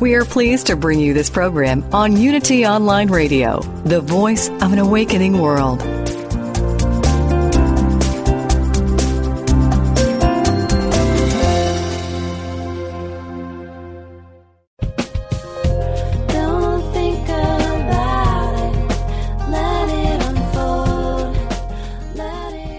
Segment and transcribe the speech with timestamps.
[0.00, 4.72] We are pleased to bring you this program on Unity Online Radio, the voice of
[4.72, 5.80] an awakening world.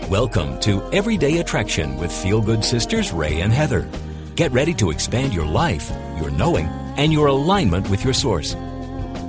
[0.10, 3.90] Welcome to Everyday Attraction with Feel Good Sisters Ray and Heather.
[4.36, 5.92] Get ready to expand your life,
[6.22, 8.56] your knowing, and your alignment with your source.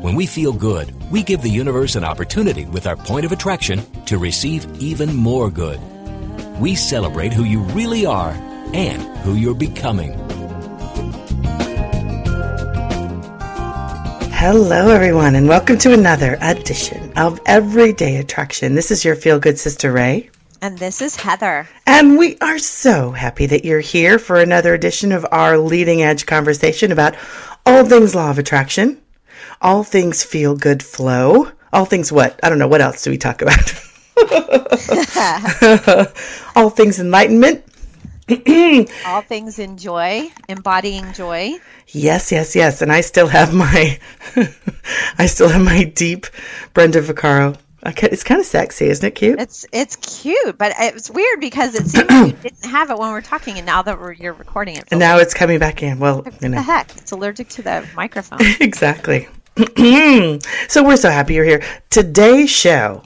[0.02, 3.81] When we feel good, we give the universe an opportunity with our point of attraction
[4.06, 5.80] to receive even more good.
[6.58, 8.33] We celebrate who you really are
[8.75, 10.14] and who you're becoming.
[14.33, 18.75] Hello, everyone, and welcome to another edition of Everyday Attraction.
[18.75, 20.30] This is your Feel Good Sister Ray.
[20.62, 21.66] And this is Heather.
[21.86, 26.27] And we are so happy that you're here for another edition of our leading edge
[26.27, 27.14] conversation about
[27.64, 29.00] all things law of attraction,
[29.62, 32.39] all things feel good flow, all things what?
[32.42, 32.69] I don't know.
[32.69, 33.72] What else do we talk about?
[36.55, 37.64] all things enlightenment.
[39.06, 41.55] all things enjoy, embodying joy.
[41.89, 42.83] Yes, yes, yes.
[42.83, 43.98] And I still have my,
[45.19, 46.27] I still have my deep
[46.74, 49.12] Brenda Vaccaro it's kind of sexy, isn't it?
[49.12, 49.41] Cute.
[49.41, 53.19] It's it's cute, but it's weird because it seems you didn't have it when we
[53.19, 55.98] are talking, and now that we're, you're recording it, and now it's coming back in.
[55.98, 56.58] Well, what you know.
[56.58, 56.95] the heck?
[56.97, 58.41] It's allergic to the microphone.
[58.61, 59.28] exactly.
[60.69, 61.62] so we're so happy you're here.
[61.91, 63.03] Today's show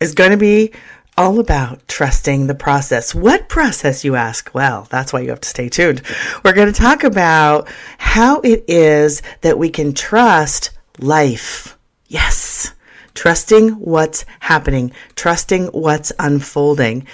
[0.00, 0.72] is going to be
[1.16, 3.14] all about trusting the process.
[3.14, 4.50] What process, you ask?
[4.54, 6.02] Well, that's why you have to stay tuned.
[6.44, 11.76] We're going to talk about how it is that we can trust life.
[12.06, 12.72] Yes
[13.18, 17.04] trusting what's happening, trusting what's unfolding.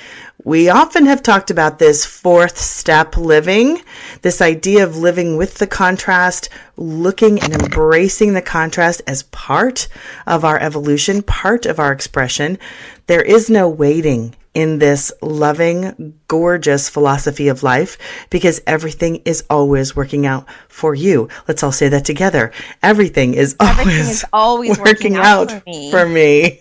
[0.44, 3.81] We often have talked about this fourth step living,
[4.20, 9.88] this idea of living with the contrast, looking and embracing the contrast as part
[10.26, 12.59] of our evolution, part of our expression.
[13.06, 17.98] There is no waiting in this loving, gorgeous philosophy of life
[18.31, 21.28] because everything is always working out for you.
[21.48, 22.53] Let's all say that together.
[22.82, 25.91] Everything is always, everything is always working, working out, out, for, me.
[25.91, 26.60] for me,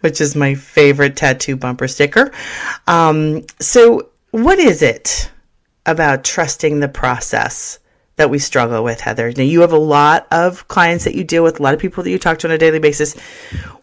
[0.00, 2.32] which is my favorite tattoo bumper sticker.
[2.86, 5.30] Um, so, what is it
[5.86, 7.78] about trusting the process?
[8.16, 9.32] That we struggle with, Heather.
[9.36, 12.04] Now, you have a lot of clients that you deal with, a lot of people
[12.04, 13.16] that you talk to on a daily basis.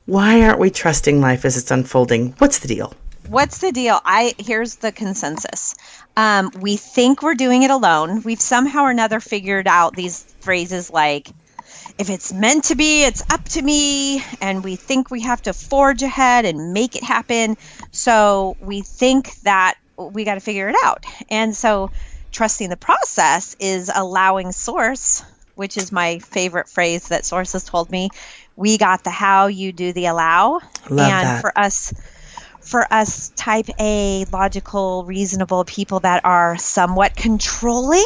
[0.05, 2.33] Why aren't we trusting life as it's unfolding?
[2.37, 2.93] What's the deal?
[3.31, 3.99] What's the deal?
[4.03, 5.75] I here's the consensus.
[6.17, 8.21] Um, we think we're doing it alone.
[8.23, 11.29] We've somehow or another figured out these phrases like,
[11.97, 14.21] if it's meant to be, it's up to me.
[14.41, 17.57] And we think we have to forge ahead and make it happen.
[17.91, 21.05] So we think that we got to figure it out.
[21.29, 21.91] And so
[22.31, 25.23] trusting the process is allowing source,
[25.55, 28.09] which is my favorite phrase that source has told me.
[28.57, 30.59] We got the how, you do the allow.
[30.89, 31.41] Love and that.
[31.41, 31.93] for us,
[32.61, 38.05] for us type A, logical, reasonable people that are somewhat controlling.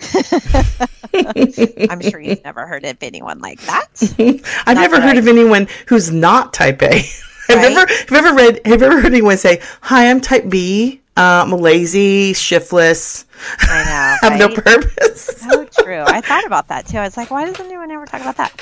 [1.14, 3.88] I'm sure you've never heard of anyone like that.
[4.66, 5.18] I've not never heard I...
[5.18, 6.98] of anyone who's not type A.
[7.48, 7.76] have, right?
[7.76, 11.00] ever, have ever read, have ever heard anyone say, Hi, I'm type B?
[11.16, 13.24] Uh, I'm lazy, shiftless.
[13.60, 14.28] I know.
[14.28, 14.38] have right?
[14.38, 15.24] no purpose.
[15.24, 16.02] so true.
[16.06, 16.98] I thought about that too.
[16.98, 18.52] I was like, why doesn't anyone ever talk about that?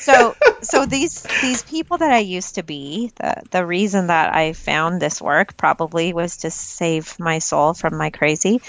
[0.00, 4.54] So, so these these people that I used to be, the the reason that I
[4.54, 8.60] found this work probably was to save my soul from my crazy,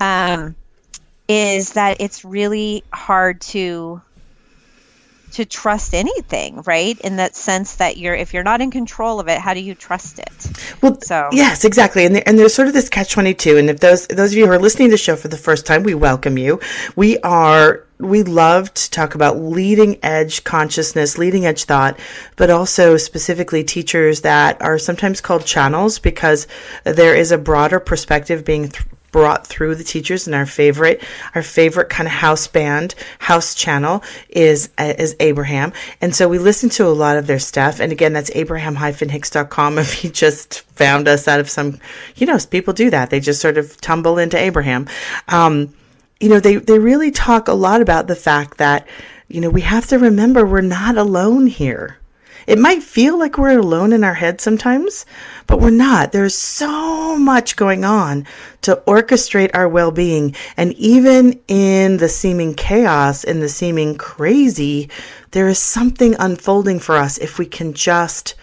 [0.00, 0.56] um,
[1.28, 4.00] is that it's really hard to
[5.32, 6.98] to trust anything, right?
[7.00, 9.74] In that sense that you're if you're not in control of it, how do you
[9.74, 10.50] trust it?
[10.82, 12.06] Well, so yes, exactly.
[12.06, 13.56] And, and there's sort of this catch twenty two.
[13.56, 15.66] And if those those of you who are listening to the show for the first
[15.66, 16.60] time, we welcome you.
[16.96, 21.98] We are we love to talk about leading edge consciousness, leading edge thought,
[22.36, 26.46] but also specifically teachers that are sometimes called channels because
[26.84, 31.02] there is a broader perspective being th- brought through the teachers and our favorite
[31.34, 35.72] our favorite kind of house band house channel is uh, is abraham.
[36.00, 40.04] And so we listen to a lot of their stuff and again that's abraham-hicks.com if
[40.04, 41.78] you just found us out of some
[42.16, 43.10] you know people do that.
[43.10, 44.88] They just sort of tumble into abraham.
[45.28, 45.74] Um,
[46.20, 48.88] you know they they really talk a lot about the fact that
[49.28, 51.98] you know we have to remember we're not alone here
[52.48, 55.04] It might feel like we're alone in our head sometimes,
[55.46, 56.12] but we're not.
[56.12, 58.26] There's so much going on
[58.62, 60.34] to orchestrate our well being.
[60.56, 64.88] And even in the seeming chaos, in the seeming crazy,
[65.32, 68.34] there is something unfolding for us if we can just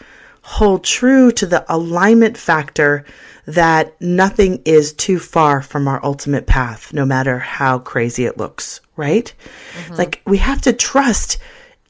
[0.43, 3.05] hold true to the alignment factor
[3.47, 8.81] that nothing is too far from our ultimate path, no matter how crazy it looks,
[8.95, 9.33] right?
[9.73, 9.95] Mm-hmm.
[9.95, 11.39] Like we have to trust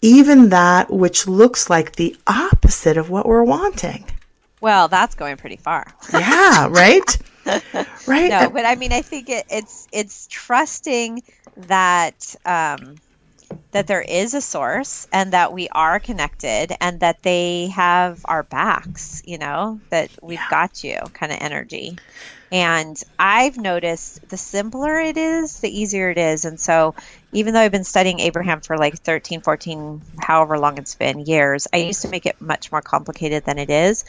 [0.05, 4.05] even that which looks like the opposite of what we're wanting.
[4.61, 5.87] Well, that's going pretty far.
[6.13, 7.17] yeah, right?
[8.07, 8.29] right.
[8.29, 11.23] No, but I mean, I think it, it's it's trusting
[11.57, 12.95] that um,
[13.71, 18.43] that there is a source and that we are connected and that they have our
[18.43, 20.49] backs, you know, that we've yeah.
[20.49, 21.97] got you kind of energy.
[22.55, 26.45] And I've noticed the simpler it is, the easier it is.
[26.45, 26.95] And so,
[27.33, 31.67] even though I've been studying Abraham for like 13, 14, however long it's been years,
[31.73, 34.05] I used to make it much more complicated than it is.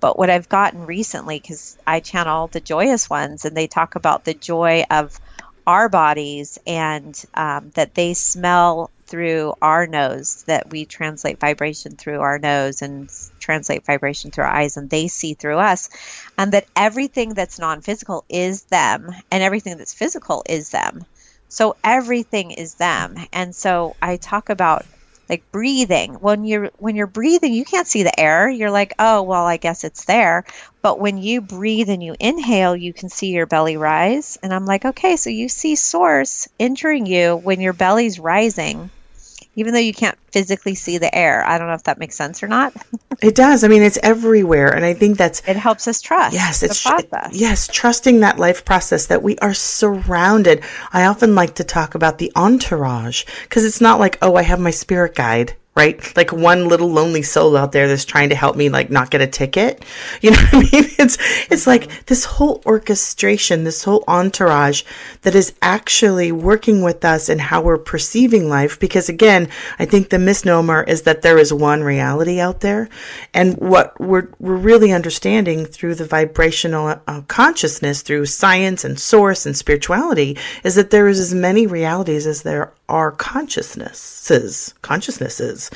[0.00, 4.24] But what I've gotten recently, because I channel the joyous ones and they talk about
[4.24, 5.18] the joy of
[5.66, 12.20] our bodies and um, that they smell through our nose, that we translate vibration through
[12.20, 13.10] our nose and
[13.40, 15.88] translate vibration through our eyes, and they see through us,
[16.36, 21.04] and that everything that's non physical is them, and everything that's physical is them.
[21.48, 23.16] So everything is them.
[23.32, 24.84] And so I talk about
[25.28, 26.14] like breathing.
[26.14, 28.48] When you're when you're breathing you can't see the air.
[28.48, 30.44] You're like oh well i guess it's there.
[30.82, 34.38] But when you breathe and you inhale you can see your belly rise.
[34.42, 38.90] And i'm like okay so you see source entering you when your belly's rising
[39.58, 41.44] even though you can't physically see the air.
[41.44, 42.72] I don't know if that makes sense or not.
[43.22, 43.64] it does.
[43.64, 46.32] I mean, it's everywhere, and I think that's it helps us trust.
[46.32, 47.30] Yes, it's process.
[47.32, 50.62] yes, trusting that life process that we are surrounded.
[50.92, 54.60] I often like to talk about the entourage because it's not like oh, I have
[54.60, 56.16] my spirit guide right?
[56.16, 59.20] Like one little lonely soul out there that's trying to help me like not get
[59.20, 59.84] a ticket.
[60.20, 60.90] You know what I mean?
[60.98, 61.16] It's
[61.48, 64.82] it's like this whole orchestration, this whole entourage
[65.22, 69.48] that is actually working with us and how we're perceiving life because again,
[69.78, 72.88] I think the misnomer is that there is one reality out there
[73.32, 79.46] and what we're we're really understanding through the vibrational uh, consciousness through science and source
[79.46, 85.70] and spirituality is that there is as many realities as there are consciousnesses, consciousnesses.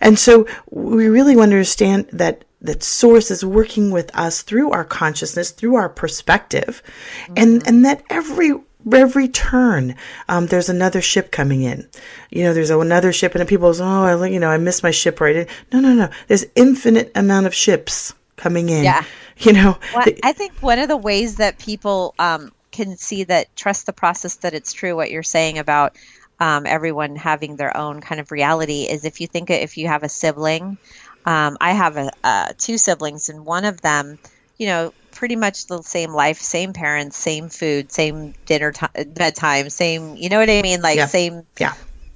[0.00, 4.70] And so we really want to understand that that source is working with us through
[4.70, 6.82] our consciousness, through our perspective,
[7.22, 7.34] mm-hmm.
[7.36, 8.52] and and that every
[8.92, 9.94] every turn
[10.28, 11.86] um, there's another ship coming in
[12.30, 14.90] you know there's another ship and people say oh I, you know i missed my
[14.90, 15.46] ship right in.
[15.70, 19.04] no no no there's infinite amount of ships coming in yeah
[19.38, 23.54] you know well, i think one of the ways that people um, can see that
[23.54, 25.96] trust the process that it's true what you're saying about
[26.40, 30.02] um, everyone having their own kind of reality is if you think if you have
[30.02, 30.78] a sibling
[31.24, 34.18] um, i have a, uh, two siblings and one of them
[34.58, 39.68] you know pretty much the same life same parents same food same dinner t- bedtime
[39.70, 40.80] same you know what i mean?
[40.82, 41.06] Like yeah.
[41.06, 41.74] same yeah.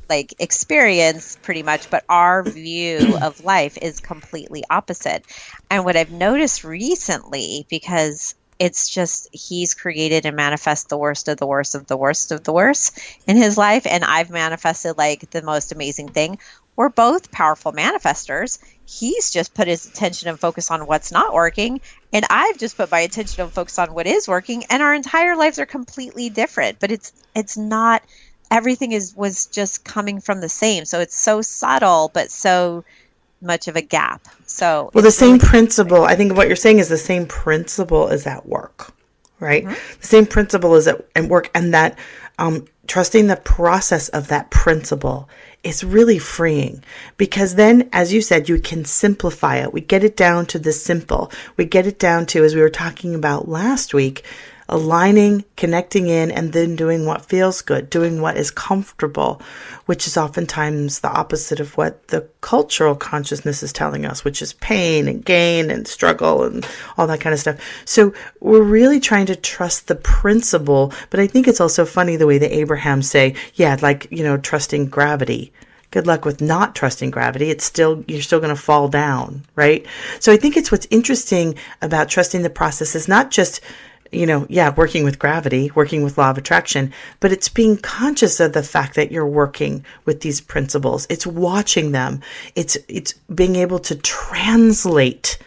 [0.08, 5.24] like experience pretty much but our view of life is completely opposite.
[5.70, 11.38] And what i've noticed recently because it's just he's created and manifest the worst of
[11.38, 13.86] the worst of the worst of the worst in his life.
[13.86, 16.38] And i've manifested like the most amazing thing.
[16.76, 18.58] We're both powerful manifestors.
[18.84, 21.80] He's just put his attention and focus on what's not working.
[22.12, 24.64] And i've just put my attention and focus on what is working.
[24.70, 26.78] And our entire lives are completely different.
[26.80, 28.02] But it's it's not
[28.50, 30.84] everything is was just coming from the same.
[30.84, 32.84] So it's so subtle but so
[33.44, 34.26] much of a gap.
[34.46, 36.04] So well, the same really principle.
[36.04, 38.92] I think what you're saying is the same principle is at work,
[39.40, 39.64] right?
[39.64, 40.00] Mm-hmm.
[40.00, 41.98] The same principle is at, at work, and that
[42.38, 45.28] um, trusting the process of that principle
[45.62, 46.84] is really freeing
[47.16, 49.72] because then, as you said, you can simplify it.
[49.72, 51.32] We get it down to the simple.
[51.56, 54.24] We get it down to, as we were talking about last week,
[54.68, 59.40] aligning, connecting in, and then doing what feels good, doing what is comfortable,
[59.86, 64.54] which is oftentimes the opposite of what the cultural consciousness is telling us, which is
[64.54, 66.66] pain and gain and struggle and
[66.96, 67.60] all that kind of stuff.
[67.84, 72.26] So we're really trying to trust the principle, but I think it's also funny the
[72.26, 75.52] way the Abrahams say, yeah, like, you know, trusting gravity
[75.94, 77.50] good luck with not trusting gravity.
[77.50, 79.86] It's still, you're still going to fall down, right?
[80.18, 83.60] So I think it's what's interesting about trusting the process is not just
[84.14, 88.40] you know, yeah, working with gravity, working with law of attraction, but it's being conscious
[88.40, 91.06] of the fact that you're working with these principles.
[91.10, 92.20] It's watching them.
[92.54, 95.38] It's it's being able to translate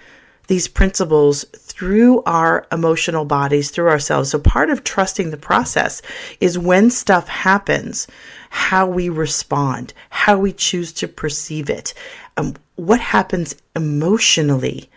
[0.47, 4.31] these principles through our emotional bodies, through ourselves.
[4.31, 6.01] So part of trusting the process
[6.39, 8.07] is when stuff happens,
[8.49, 11.93] how we respond, how we choose to perceive it,
[12.37, 14.89] um, what happens emotionally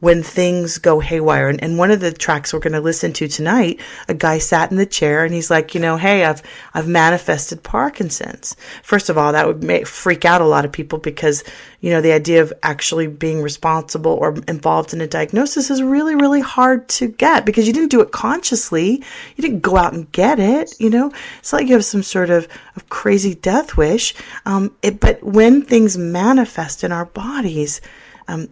[0.00, 1.48] when things go haywire.
[1.48, 4.70] And, and one of the tracks we're going to listen to tonight, a guy sat
[4.70, 6.42] in the chair and he's like, you know, hey, I've
[6.74, 8.56] I've manifested Parkinson's.
[8.82, 11.44] First of all, that would make, freak out a lot of people because
[11.80, 16.14] you know the idea of actually being responsible or involved in a diagnosis is really
[16.14, 19.02] really hard to get because you didn't do it consciously.
[19.36, 20.74] You didn't go out and get it.
[20.78, 24.14] You know, it's like you have some sort of, of crazy death wish.
[24.44, 27.80] Um, it, but when things manifest in our bodies.
[28.28, 28.48] Um,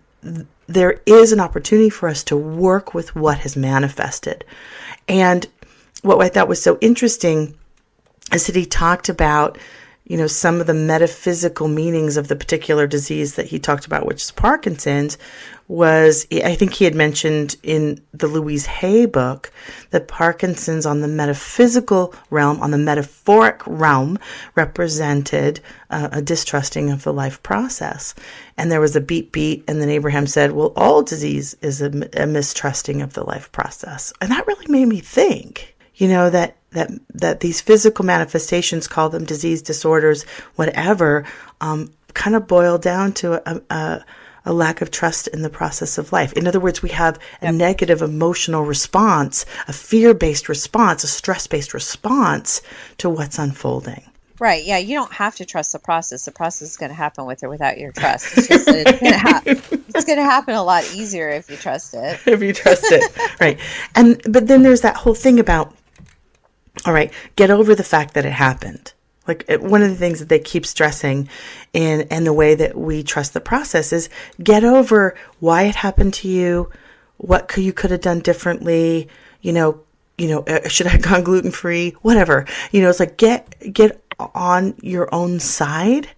[0.67, 4.45] there is an opportunity for us to work with what has manifested.
[5.09, 5.47] And
[6.03, 7.55] what I thought was so interesting
[8.33, 9.59] is that he talked about,
[10.05, 14.07] you know, some of the metaphysical meanings of the particular disease that he talked about,
[14.07, 15.19] which is Parkinson's,
[15.67, 19.51] was I think he had mentioned in the Louise Hay book
[19.91, 24.19] that Parkinson's on the metaphysical realm, on the metaphoric realm,
[24.55, 28.15] represented uh, a distrusting of the life process.
[28.59, 31.91] And there was a beat beat, and then Abraham said, Well, all disease is a,
[32.15, 34.13] a mistrusting of the life process.
[34.21, 39.09] And that really made me think, you know, that that that these physical manifestations, call
[39.09, 40.25] them disease disorders,
[40.57, 41.25] whatever,
[41.61, 44.05] um, kind of boil down to a, a
[44.45, 46.33] a lack of trust in the process of life.
[46.35, 47.55] In other words, we have a yep.
[47.55, 52.63] negative emotional response, a fear based response, a stress based response
[52.99, 54.05] to what's unfolding.
[54.41, 54.65] Right.
[54.65, 54.79] Yeah.
[54.79, 56.25] You don't have to trust the process.
[56.25, 58.37] The process is going to happen with or without your trust.
[58.37, 59.63] It's just it's going to happen.
[59.95, 62.19] It's going to happen a lot easier if you trust it.
[62.27, 63.41] if you trust it.
[63.41, 63.61] right.
[63.95, 65.73] And, but then there's that whole thing about,
[66.85, 68.93] all right, get over the fact that it happened.
[69.27, 71.29] Like one of the things that they keep stressing
[71.73, 74.11] in and the way that we trust the process is
[74.43, 76.71] get over why it happened to you,
[77.17, 79.09] what could, you could have done differently,
[79.41, 79.81] you know,
[80.19, 82.47] you know, uh, should I have gone gluten free, whatever.
[82.71, 86.09] You know, it's like get get on your own side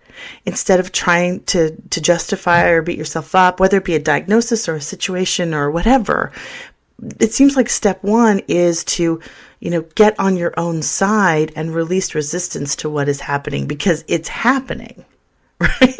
[0.44, 4.68] instead of trying to to justify or beat yourself up, whether it be a diagnosis
[4.68, 6.32] or a situation or whatever.
[7.20, 9.20] It seems like step 1 is to
[9.60, 14.04] you know, get on your own side and release resistance to what is happening because
[14.06, 15.04] it's happening,
[15.60, 15.94] right?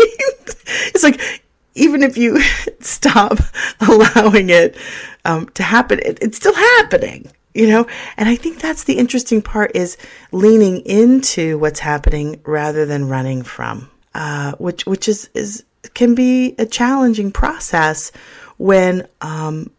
[0.69, 1.43] it's like,
[1.75, 2.41] even if you
[2.81, 3.39] stop
[3.81, 4.77] allowing it
[5.25, 7.87] um, to happen, it, it's still happening, you know?
[8.17, 9.97] And I think that's the interesting part is
[10.33, 16.55] leaning into what's happening rather than running from, uh, which, which is, is, can be
[16.59, 18.13] a challenging process
[18.59, 19.71] when, um,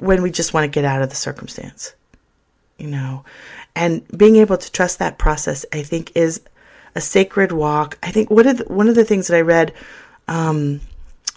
[0.00, 1.94] when we just want to get out of the circumstance
[2.78, 3.24] you know,
[3.74, 6.40] and being able to trust that process, I think, is
[6.94, 7.98] a sacred walk.
[8.02, 9.72] I think one of the, one of the things that I read
[10.28, 10.80] um,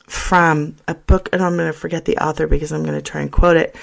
[0.07, 3.21] from a book, and I'm going to forget the author because I'm going to try
[3.21, 3.75] and quote it.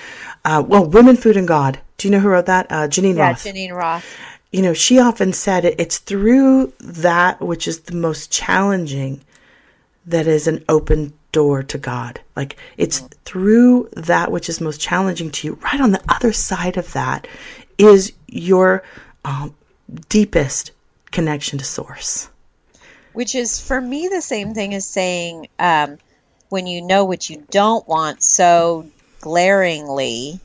[0.44, 1.78] Uh, well, Women, Food, and God.
[1.98, 2.66] Do you know who wrote that?
[2.70, 3.44] Uh, Geneen yeah, Roth.
[3.44, 4.04] Geneen Roth.
[4.52, 9.20] You know, she often said it, it's through that which is the most challenging
[10.06, 12.18] that is an open door to God.
[12.34, 15.58] Like it's through that which is most challenging to you.
[15.62, 17.28] Right on the other side of that
[17.76, 18.82] is your
[19.22, 19.54] um,
[20.08, 20.70] deepest
[21.10, 22.30] connection to Source.
[23.12, 25.98] Which is for me the same thing as saying um,
[26.48, 28.86] when you know what you don't want so
[29.20, 30.40] glaringly,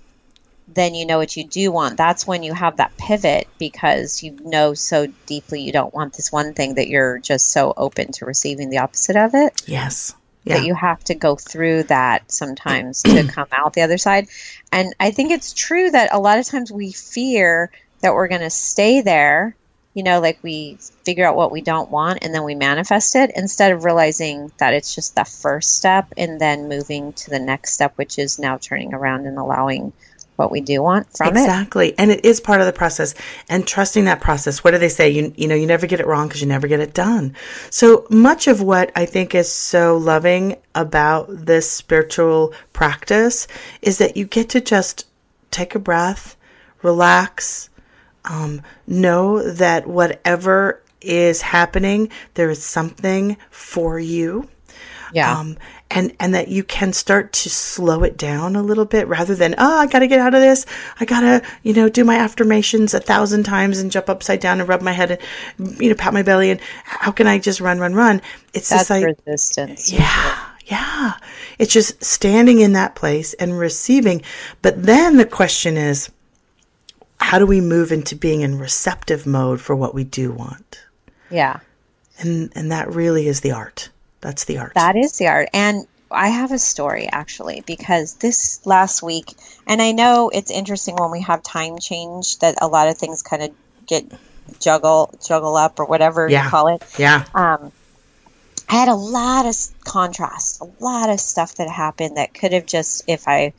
[0.67, 1.95] then you know what you do want.
[1.95, 6.33] That's when you have that pivot because you know so deeply you don't want this
[6.33, 9.61] one thing that you're just so open to receiving the opposite of it.
[9.65, 10.57] Yes yeah.
[10.57, 14.27] that you have to go through that sometimes to come out the other side.
[14.71, 17.71] And I think it's true that a lot of times we fear
[18.01, 19.55] that we're going to stay there,
[19.93, 23.31] you know, like we figure out what we don't want and then we manifest it
[23.35, 27.73] instead of realizing that it's just the first step and then moving to the next
[27.73, 29.93] step, which is now turning around and allowing
[30.41, 31.41] what we do want from exactly.
[31.87, 31.93] it.
[31.93, 31.99] Exactly.
[31.99, 33.13] And it is part of the process
[33.49, 34.63] and trusting that process.
[34.63, 35.09] What do they say?
[35.09, 37.35] You, you know, you never get it wrong because you never get it done.
[37.69, 43.47] So much of what I think is so loving about this spiritual practice
[43.81, 45.07] is that you get to just
[45.51, 46.35] take a breath,
[46.81, 47.69] relax,
[48.25, 54.47] um, know that whatever is happening, there is something for you.
[55.13, 55.37] Yeah.
[55.37, 55.57] Um,
[55.91, 59.53] and and that you can start to slow it down a little bit rather than
[59.57, 60.65] oh I got to get out of this.
[60.99, 64.59] I got to you know do my affirmations a thousand times and jump upside down
[64.59, 65.19] and rub my head
[65.59, 68.21] and you know pat my belly and how can I just run run run?
[68.53, 71.17] It's That's just like resistance yeah yeah.
[71.59, 74.21] It's just standing in that place and receiving.
[74.61, 76.09] But then the question is
[77.19, 80.85] how do we move into being in receptive mode for what we do want?
[81.29, 81.59] Yeah.
[82.19, 83.89] And and that really is the art
[84.21, 84.73] that's the art.
[84.75, 85.49] That is the art.
[85.53, 89.25] And I have a story actually because this last week,
[89.67, 93.21] and I know it's interesting when we have time change that a lot of things
[93.21, 93.51] kind of
[93.87, 94.03] get
[94.59, 96.43] juggle juggle up or whatever Yeah.
[96.45, 96.83] you call it.
[96.97, 97.25] Yeah.
[97.33, 97.71] Um,
[98.69, 102.65] I had a lot of contrast, a lot of stuff that happened that could have
[102.65, 103.53] just, if I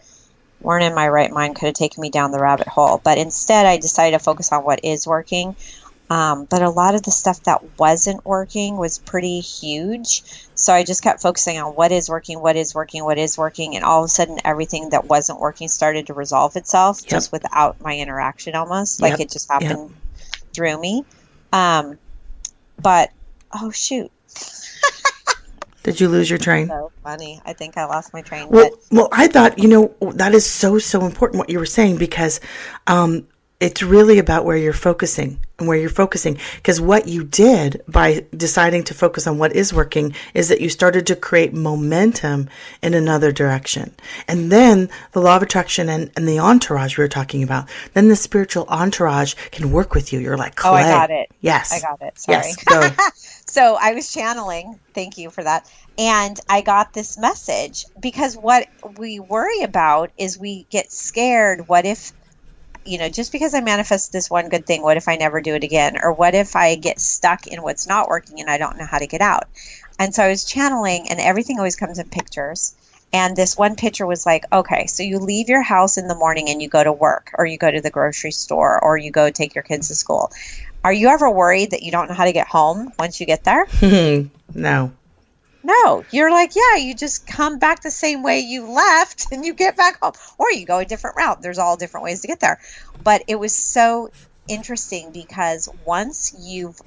[0.61, 3.01] weren't in my right mind, could have taken me down the rabbit hole.
[3.03, 5.55] But instead, I decided to focus on what is working.
[6.13, 10.23] Um, but a lot of the stuff that wasn't working was pretty huge.
[10.55, 13.77] So I just kept focusing on what is working, what is working, what is working.
[13.77, 17.09] And all of a sudden, everything that wasn't working started to resolve itself Yep.
[17.09, 19.01] just without my interaction almost.
[19.01, 19.21] Like Yep.
[19.21, 19.95] it just happened
[20.55, 21.03] through me.
[21.51, 21.99] Um,
[22.79, 23.09] but,
[23.55, 24.11] oh, shoot.
[25.83, 26.69] Did you lose your train?
[26.69, 27.41] So funny.
[27.47, 28.49] I think I lost my train.
[28.51, 31.67] Well, but well, I thought you know that is so so important what you were
[31.67, 32.39] saying because
[32.87, 33.27] um,
[33.63, 36.37] it's really about where you're focusing and where you're focusing.
[36.57, 40.69] Because what you did by deciding to focus on what is working is that you
[40.69, 42.51] started to create momentum
[42.83, 43.95] in another direction,
[44.27, 47.69] and then the law of attraction and, and the entourage we were talking about.
[47.95, 50.19] Then the spiritual entourage can work with you.
[50.19, 50.83] You're like clay.
[50.83, 51.31] Oh, I got it.
[51.41, 52.19] Yes, I got it.
[52.19, 52.39] Sorry.
[52.39, 52.91] Yes, go.
[53.47, 54.81] so I was channeling.
[54.93, 55.71] Thank you for that.
[55.99, 58.67] And I got this message because what
[58.99, 61.69] we worry about is we get scared.
[61.69, 62.13] What if,
[62.85, 65.55] you know, just because I manifest this one good thing, what if I never do
[65.55, 65.97] it again?
[66.03, 68.99] Or what if I get stuck in what's not working and I don't know how
[68.99, 69.45] to get out?
[69.99, 72.75] And so I was channeling, and everything always comes in pictures.
[73.13, 76.49] And this one picture was like, okay, so you leave your house in the morning
[76.49, 79.31] and you go to work, or you go to the grocery store, or you go
[79.31, 80.33] take your kids to school.
[80.83, 83.45] Are you ever worried that you don't know how to get home once you get
[83.45, 83.67] there?
[84.55, 84.93] no.
[85.65, 89.55] No, you're like, yeah, you just come back the same way you left and you
[89.55, 91.43] get back home, or you go a different route.
[91.43, 92.61] There's all different ways to get there.
[93.03, 94.11] But it was so
[94.49, 96.81] interesting because once you've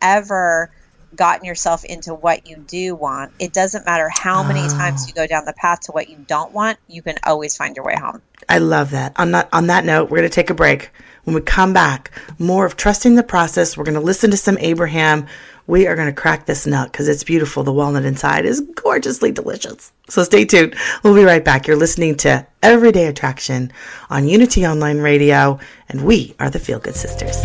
[0.00, 0.70] ever
[1.14, 4.68] gotten yourself into what you do want, it doesn't matter how many ah.
[4.68, 7.76] times you go down the path to what you don't want, you can always find
[7.76, 8.22] your way home.
[8.48, 9.12] I love that.
[9.16, 10.90] On that on that note, we're going to take a break.
[11.24, 13.76] When we come back, more of trusting the process.
[13.76, 15.28] We're going to listen to some Abraham.
[15.66, 17.62] We are going to crack this nut because it's beautiful.
[17.62, 19.92] The walnut inside is gorgeously delicious.
[20.08, 20.74] So stay tuned.
[21.02, 21.66] We'll be right back.
[21.66, 23.72] You're listening to Everyday Attraction
[24.10, 25.58] on Unity Online Radio,
[25.88, 27.44] and we are the Feel Good Sisters.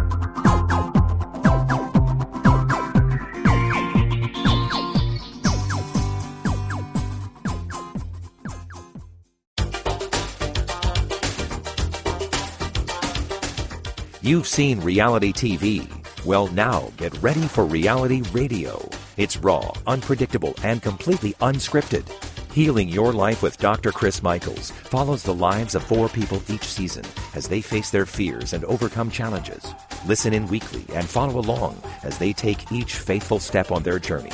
[14.23, 15.89] You've seen reality TV.
[16.23, 18.87] Well, now get ready for reality radio.
[19.17, 22.07] It's raw, unpredictable, and completely unscripted.
[22.53, 23.91] Healing Your Life with Dr.
[23.91, 27.03] Chris Michaels follows the lives of four people each season
[27.33, 29.73] as they face their fears and overcome challenges.
[30.05, 34.33] Listen in weekly and follow along as they take each faithful step on their journey.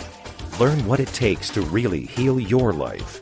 [0.59, 3.21] Learn what it takes to really heal your life.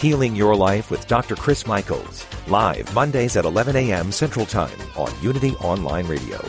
[0.00, 1.36] Healing Your Life with Dr.
[1.36, 4.10] Chris Michaels, live Mondays at 11 a.m.
[4.10, 6.40] Central Time on Unity Online Radio.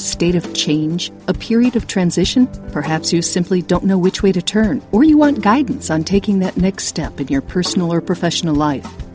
[0.00, 2.46] State of change, a period of transition?
[2.72, 6.38] Perhaps you simply don't know which way to turn, or you want guidance on taking
[6.40, 8.86] that next step in your personal or professional life.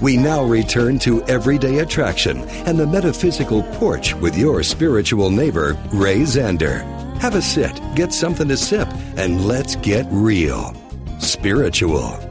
[0.00, 6.20] We now return to Everyday Attraction and the Metaphysical Porch with your spiritual neighbor, Ray
[6.20, 6.80] Zander.
[7.18, 10.74] Have a sit, get something to sip, and let's get real.
[11.18, 12.29] Spiritual.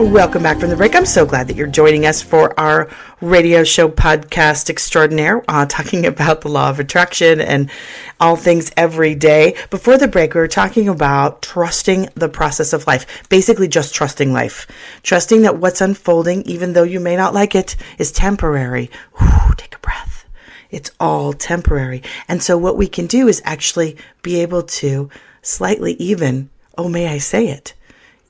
[0.00, 0.96] Welcome back from the break.
[0.96, 2.88] I'm so glad that you're joining us for our
[3.20, 7.70] radio show podcast extraordinaire, uh, talking about the law of attraction and
[8.18, 9.56] all things every day.
[9.68, 14.32] Before the break, we were talking about trusting the process of life, basically just trusting
[14.32, 14.66] life,
[15.02, 18.90] trusting that what's unfolding, even though you may not like it, is temporary.
[19.18, 20.24] Whew, take a breath.
[20.70, 22.02] It's all temporary.
[22.26, 25.10] And so what we can do is actually be able to
[25.42, 27.74] slightly even, oh, may I say it,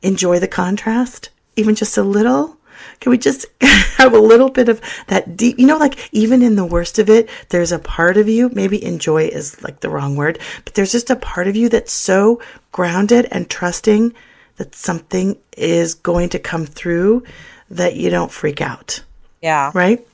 [0.03, 2.57] enjoy the contrast, even just a little?
[3.01, 6.57] Can we just have a little bit of that deep, you know, like even in
[6.57, 10.17] the worst of it, there's a part of you, maybe enjoy is like the wrong
[10.17, 12.41] word, but there's just a part of you that's so
[12.73, 14.13] grounded and trusting
[14.57, 17.25] that something is going to come through
[17.71, 19.03] that you don't freak out,
[19.41, 19.71] Yeah.
[19.75, 20.07] right?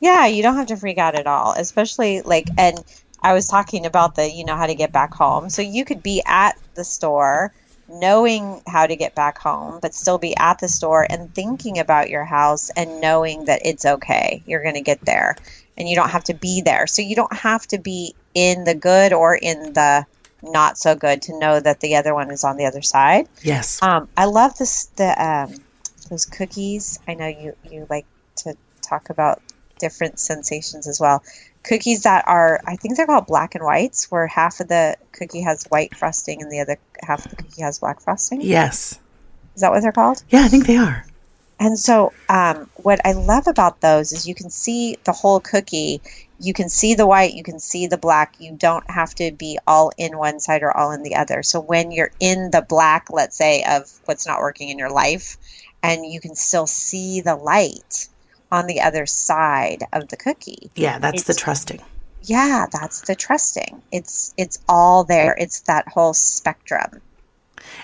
[0.00, 2.78] Yeah, you don't have to freak out at all, especially like, and
[3.22, 5.48] I was talking about the, you know, how to get back home.
[5.50, 7.52] So you could be at the store
[7.88, 12.10] knowing how to get back home, but still be at the store and thinking about
[12.10, 14.42] your house and knowing that it's okay.
[14.46, 15.36] You're going to get there
[15.76, 16.86] and you don't have to be there.
[16.86, 20.04] So you don't have to be in the good or in the
[20.42, 23.28] not so good to know that the other one is on the other side.
[23.42, 23.82] Yes.
[23.82, 25.54] Um, I love this the um,
[26.10, 26.98] those cookies.
[27.06, 28.06] I know you you like
[28.38, 29.42] to talk about
[29.78, 31.22] different sensations as well.
[31.66, 35.42] Cookies that are I think they're called black and whites, where half of the cookie
[35.42, 38.40] has white frosting and the other half of the cookie has black frosting.
[38.40, 39.00] Yes.
[39.54, 40.22] Is that what they're called?
[40.28, 41.06] Yeah, I think they are.
[41.58, 46.02] And so, um, what I love about those is you can see the whole cookie.
[46.38, 48.34] You can see the white, you can see the black.
[48.38, 51.42] You don't have to be all in one side or all in the other.
[51.42, 55.38] So, when you're in the black, let's say, of what's not working in your life,
[55.82, 58.08] and you can still see the light
[58.52, 60.70] on the other side of the cookie.
[60.74, 61.80] Yeah, that's the trusting.
[62.22, 63.82] Yeah, that's the trusting.
[63.92, 65.36] It's it's all there.
[65.38, 67.00] It's that whole spectrum.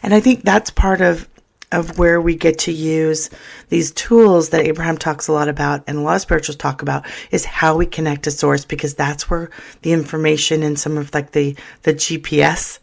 [0.03, 1.29] And I think that's part of
[1.73, 3.31] of where we get to use
[3.71, 7.07] these tools that Abraham talks a lot about and a lot of spirituals talk about
[7.31, 11.33] is how we connect to source because that's where the information and some of like
[11.33, 12.79] the the GPS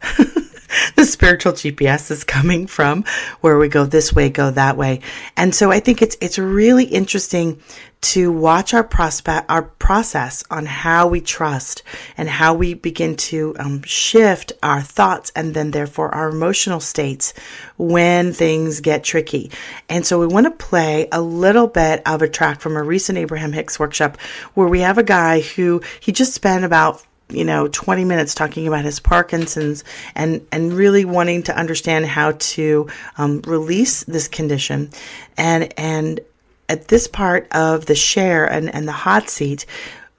[0.96, 3.04] the spiritual GPS is coming from
[3.42, 5.02] where we go this way go that way.
[5.38, 7.60] And so I think it's it's really interesting
[8.02, 11.84] to watch our prospect our process on how we trust
[12.18, 17.34] and how we begin to um, shift our thoughts and then therefore our emotional states
[17.78, 19.52] when things get tricky
[19.89, 23.18] and so we want to play a little bit of a track from a recent
[23.18, 24.18] abraham hicks workshop
[24.54, 28.68] where we have a guy who he just spent about you know 20 minutes talking
[28.68, 29.84] about his parkinson's
[30.15, 32.88] and and really wanting to understand how to
[33.18, 34.89] um, release this condition
[35.38, 36.22] and and
[36.70, 39.65] at this part of the share and, and the hot seat,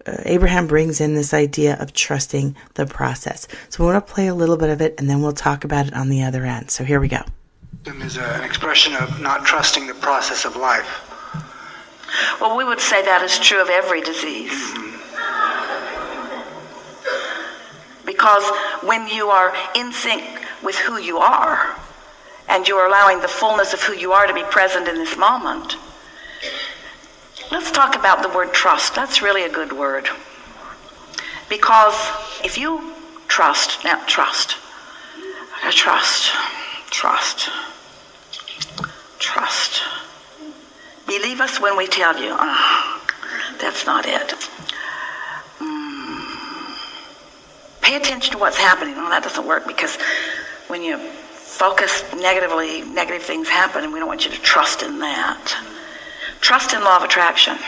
[0.04, 3.46] uh, Abraham brings in this idea of trusting the process.
[3.68, 5.86] So we want to play a little bit of it and then we'll talk about
[5.86, 6.70] it on the other end.
[6.70, 7.22] So here we go.
[7.86, 11.06] is a, an expression of not trusting the process of life.
[12.40, 14.74] Well, we would say that is true of every disease.
[18.10, 18.42] Because
[18.82, 20.24] when you are in sync
[20.64, 21.76] with who you are,
[22.48, 25.76] and you're allowing the fullness of who you are to be present in this moment,
[27.52, 28.96] let's talk about the word trust.
[28.96, 30.08] That's really a good word.
[31.48, 31.94] Because
[32.42, 32.92] if you
[33.28, 34.56] trust, now trust,
[35.70, 36.32] trust,
[36.90, 37.48] trust,
[39.20, 39.82] trust.
[41.06, 43.00] Believe us when we tell you, ah,
[43.60, 44.34] that's not it.
[45.60, 45.90] Mm.
[47.90, 48.94] Pay attention to what's happening.
[48.94, 49.96] Well, that doesn't work because
[50.68, 55.00] when you focus negatively, negative things happen, and we don't want you to trust in
[55.00, 55.56] that.
[56.40, 57.58] Trust in law of attraction.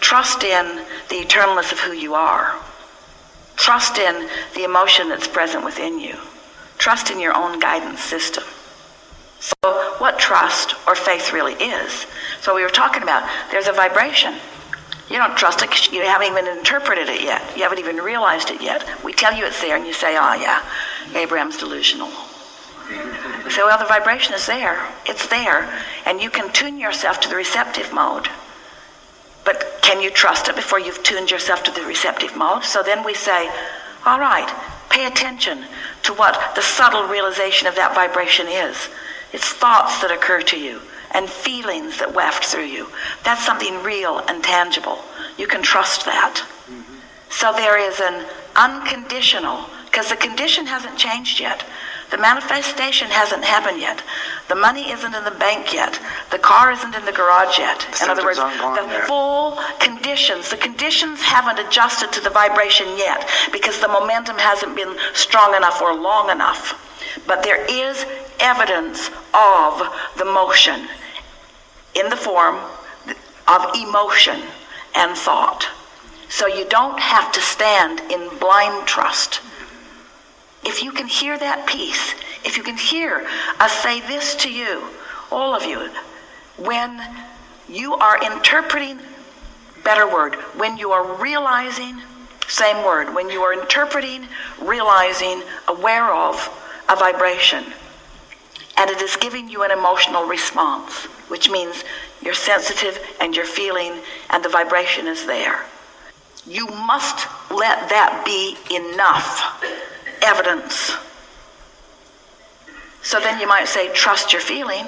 [0.00, 2.56] Trust in the eternalness of who you are.
[3.54, 6.16] Trust in the emotion that's present within you.
[6.76, 8.42] Trust in your own guidance system.
[9.38, 9.54] So,
[9.98, 12.06] what trust or faith really is.
[12.40, 14.34] So, we were talking about there's a vibration.
[15.10, 17.42] You don't trust it because you haven't even interpreted it yet.
[17.56, 18.84] You haven't even realized it yet.
[19.04, 20.62] We tell you it's there, and you say, oh, yeah,
[21.14, 22.10] Abraham's delusional.
[23.44, 24.84] We say, well, the vibration is there.
[25.06, 25.72] It's there.
[26.06, 28.28] And you can tune yourself to the receptive mode.
[29.44, 32.64] But can you trust it before you've tuned yourself to the receptive mode?
[32.64, 33.48] So then we say,
[34.04, 34.52] all right,
[34.90, 35.64] pay attention
[36.02, 38.88] to what the subtle realization of that vibration is.
[39.32, 40.80] It's thoughts that occur to you
[41.16, 42.86] and feelings that waft through you.
[43.24, 44.98] That's something real and tangible.
[45.38, 46.44] You can trust that.
[47.30, 51.64] So there is an unconditional, because the condition hasn't changed yet.
[52.10, 54.02] The manifestation hasn't happened yet.
[54.48, 55.98] The money isn't in the bank yet.
[56.30, 57.84] The car isn't in the garage yet.
[58.00, 63.80] In other words, the full conditions, the conditions haven't adjusted to the vibration yet because
[63.80, 66.82] the momentum hasn't been strong enough or long enough.
[67.26, 68.06] But there is
[68.38, 69.82] evidence of
[70.16, 70.86] the motion
[71.96, 72.56] in the form
[73.48, 74.42] of emotion
[74.94, 75.66] and thought.
[76.28, 79.40] So you don't have to stand in blind trust.
[80.64, 83.26] If you can hear that peace, if you can hear
[83.60, 84.82] us say this to you,
[85.30, 85.90] all of you,
[86.58, 87.00] when
[87.68, 88.98] you are interpreting,
[89.84, 92.00] better word, when you are realizing,
[92.48, 94.26] same word, when you are interpreting,
[94.60, 96.34] realizing, aware of
[96.88, 97.64] a vibration,
[98.76, 100.92] and it is giving you an emotional response,
[101.28, 101.84] which means
[102.22, 103.92] you're sensitive and you're feeling
[104.30, 105.64] and the vibration is there.
[106.46, 109.62] You must let that be enough
[110.22, 110.96] evidence.
[113.02, 114.86] So then you might say, trust your feeling.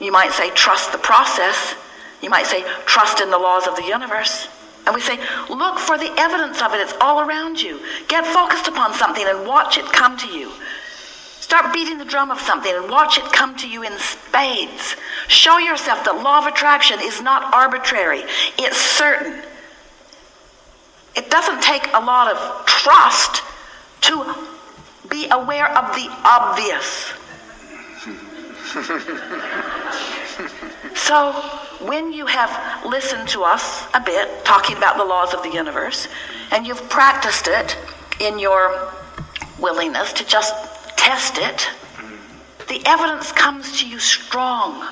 [0.00, 1.74] You might say, trust the process.
[2.20, 4.48] You might say, trust in the laws of the universe.
[4.86, 6.80] And we say, look for the evidence of it.
[6.80, 7.80] It's all around you.
[8.08, 10.50] Get focused upon something and watch it come to you.
[11.44, 14.96] Start beating the drum of something and watch it come to you in spades.
[15.28, 18.22] Show yourself that law of attraction is not arbitrary,
[18.58, 19.42] it's certain.
[21.14, 23.42] It doesn't take a lot of trust
[24.00, 24.34] to
[25.10, 27.12] be aware of the obvious.
[30.96, 31.32] so,
[31.86, 36.08] when you have listened to us a bit talking about the laws of the universe,
[36.52, 37.76] and you've practiced it
[38.18, 38.90] in your
[39.58, 40.54] willingness to just
[41.04, 41.68] test it,
[42.68, 44.88] the evidence comes to you strong.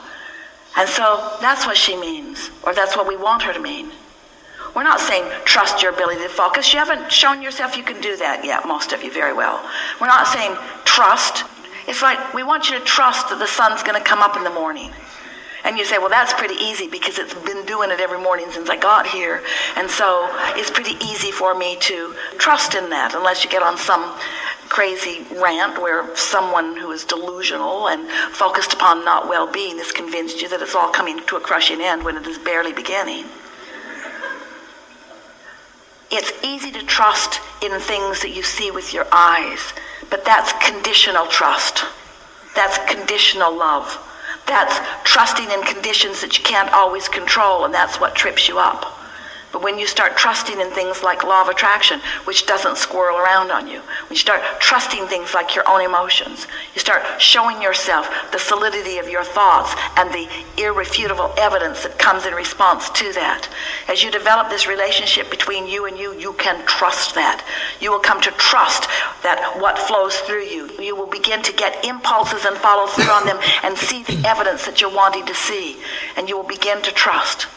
[0.77, 3.91] And so that's what she means, or that's what we want her to mean.
[4.75, 6.73] We're not saying trust your ability to focus.
[6.73, 9.63] You haven't shown yourself you can do that yet, most of you, very well.
[10.01, 11.45] We're not saying trust.
[11.89, 14.45] It's like we want you to trust that the sun's going to come up in
[14.45, 14.91] the morning.
[15.65, 18.69] And you say, well, that's pretty easy because it's been doing it every morning since
[18.69, 19.43] I got here.
[19.77, 23.77] And so it's pretty easy for me to trust in that unless you get on
[23.79, 24.03] some
[24.73, 30.41] crazy rant where someone who is delusional and focused upon not well being has convinced
[30.41, 33.27] you that it's all coming to a crushing end when it is barely beginning.
[36.11, 39.75] It's easy to trust in things that you see with your eyes,
[40.09, 41.85] but that's conditional trust.
[42.55, 43.99] That's conditional love.
[44.47, 49.02] That's trusting in conditions that you can't always control, and that's what trips you up.
[49.53, 53.51] But when you start trusting in things like law of attraction, which doesn't squirrel around
[53.51, 58.09] on you, when you start trusting things like your own emotions, you start showing yourself
[58.33, 63.47] the solidity of your thoughts and the irrefutable evidence that comes in response to that.
[63.89, 67.45] As you develop this relationship between you and you, you can trust that.
[67.79, 68.89] You will come to trust
[69.23, 70.71] that what flows through you.
[70.81, 74.65] You will begin to get impulses and follow through on them and see the evidence
[74.65, 75.77] that you're wanting to see.
[76.17, 77.49] And you will begin to trust.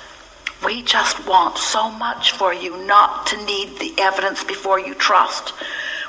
[0.63, 5.54] We just want so much for you not to need the evidence before you trust.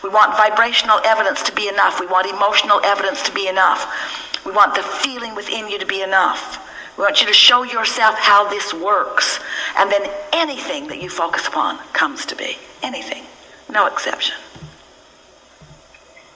[0.02, 2.00] We want vibrational evidence to be enough.
[2.00, 4.44] We want emotional evidence to be enough.
[4.44, 6.62] We want the feeling within you to be enough.
[6.96, 9.40] We want you to show yourself how this works.
[9.76, 12.56] And then anything that you focus upon comes to be.
[12.82, 13.24] Anything.
[13.70, 14.36] No exception.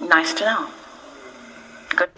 [0.00, 0.70] Nice to know.
[1.90, 2.10] Good.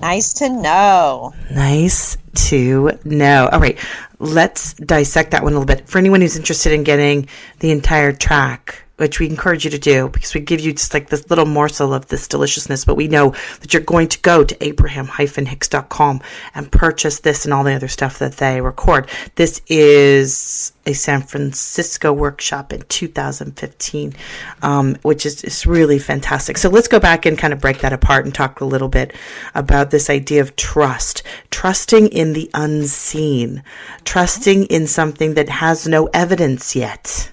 [0.00, 1.34] Nice to know.
[1.50, 2.16] Nice
[2.48, 3.48] to know.
[3.52, 3.78] All right,
[4.18, 5.88] let's dissect that one a little bit.
[5.88, 7.28] For anyone who's interested in getting
[7.60, 11.08] the entire track, which we encourage you to do because we give you just like
[11.08, 14.64] this little morsel of this deliciousness, but we know that you're going to go to
[14.64, 16.20] abraham-hicks.com
[16.54, 19.08] and purchase this and all the other stuff that they record.
[19.36, 24.14] This is a San Francisco workshop in 2015,
[24.62, 26.58] um, which is, is really fantastic.
[26.58, 29.14] So let's go back and kind of break that apart and talk a little bit
[29.54, 31.22] about this idea of trust.
[31.50, 33.62] Trusting in the unseen,
[34.04, 37.30] trusting in something that has no evidence yet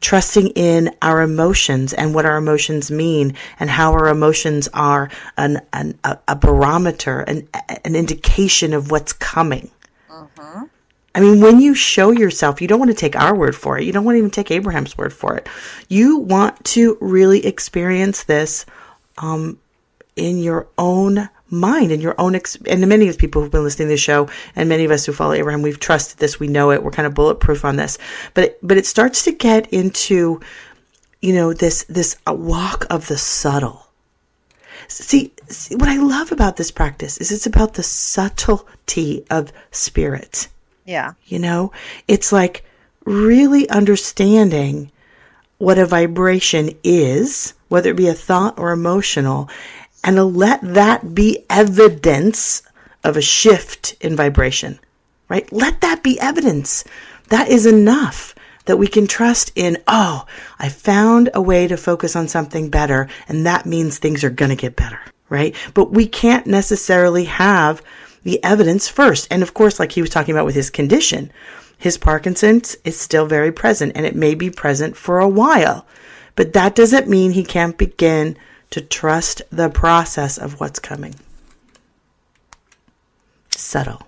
[0.00, 5.60] trusting in our emotions and what our emotions mean and how our emotions are an,
[5.72, 7.48] an a, a barometer, an,
[7.84, 9.70] an indication of what's coming.
[10.08, 10.64] I
[11.14, 13.84] I mean, when you show yourself, you don't want to take our word for it.
[13.84, 15.48] You don't want to even take Abraham's word for it.
[15.88, 18.66] You want to really experience this
[19.16, 19.58] um,
[20.14, 23.64] in your own mind and your own ex- and many of the people who've been
[23.64, 26.46] listening to the show and many of us who follow Abraham we've trusted this we
[26.48, 27.98] know it we're kind of bulletproof on this.
[28.34, 30.40] But it, but it starts to get into
[31.20, 33.86] you know this this uh, walk of the subtle.
[34.90, 40.48] See, see what I love about this practice is it's about the subtlety of spirit.
[40.84, 41.12] Yeah.
[41.26, 41.72] you know
[42.06, 42.64] it's like
[43.04, 44.90] really understanding
[45.58, 49.50] what a vibration is whether it be a thought or emotional
[50.04, 52.62] and let that be evidence
[53.04, 54.78] of a shift in vibration,
[55.28, 55.50] right?
[55.52, 56.84] Let that be evidence.
[57.28, 58.34] That is enough
[58.64, 60.26] that we can trust in, oh,
[60.58, 64.50] I found a way to focus on something better, and that means things are going
[64.50, 65.54] to get better, right?
[65.74, 67.82] But we can't necessarily have
[68.24, 69.26] the evidence first.
[69.30, 71.32] And of course, like he was talking about with his condition,
[71.78, 75.86] his Parkinson's is still very present and it may be present for a while.
[76.34, 78.36] But that doesn't mean he can't begin
[78.70, 81.14] to trust the process of what's coming.
[83.50, 84.06] Subtle.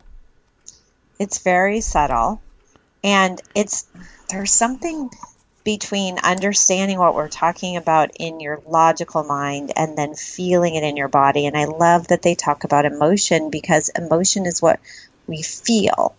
[1.18, 2.40] It's very subtle.
[3.02, 3.86] And it's
[4.28, 5.10] there's something
[5.64, 10.96] between understanding what we're talking about in your logical mind and then feeling it in
[10.96, 11.46] your body.
[11.46, 14.80] And I love that they talk about emotion because emotion is what
[15.26, 16.14] we feel.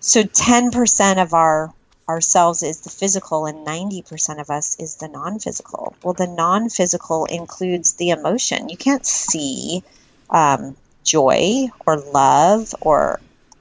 [0.00, 1.72] So 10% of our
[2.08, 5.96] ourselves is the physical and 90% of us is the non-physical.
[6.02, 8.68] Well, the non-physical includes the emotion.
[8.68, 9.82] You can't see
[10.30, 13.20] um, joy or love or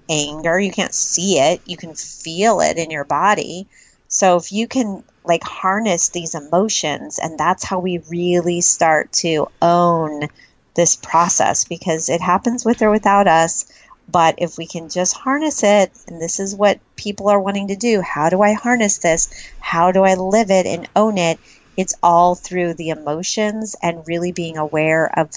[0.10, 0.60] anger.
[0.60, 1.62] You can't see it.
[1.66, 3.68] You can feel it in your body.
[4.08, 9.48] So if you can like harness these emotions and that's how we really start to
[9.62, 10.30] own
[10.76, 13.66] this process because it happens with or without us.
[14.08, 17.76] But if we can just harness it, and this is what people are wanting to
[17.76, 19.30] do how do I harness this?
[19.60, 21.40] How do I live it and own it?
[21.76, 25.32] It's all through the emotions and really being aware of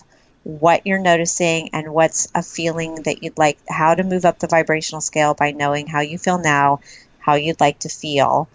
[0.44, 4.46] what you're noticing and what's a feeling that you'd like, how to move up the
[4.46, 6.80] vibrational scale by knowing how you feel now,
[7.18, 8.48] how you'd like to feel,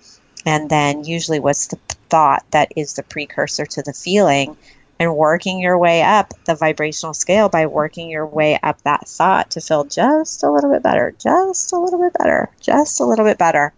[0.45, 1.77] and then usually what's the
[2.09, 4.57] thought that is the precursor to the feeling
[5.03, 9.51] and working your way up the vibrational scale by working your way up that thought
[9.51, 13.25] to feel just a little bit better, just a little bit better, just a little
[13.25, 13.73] bit better.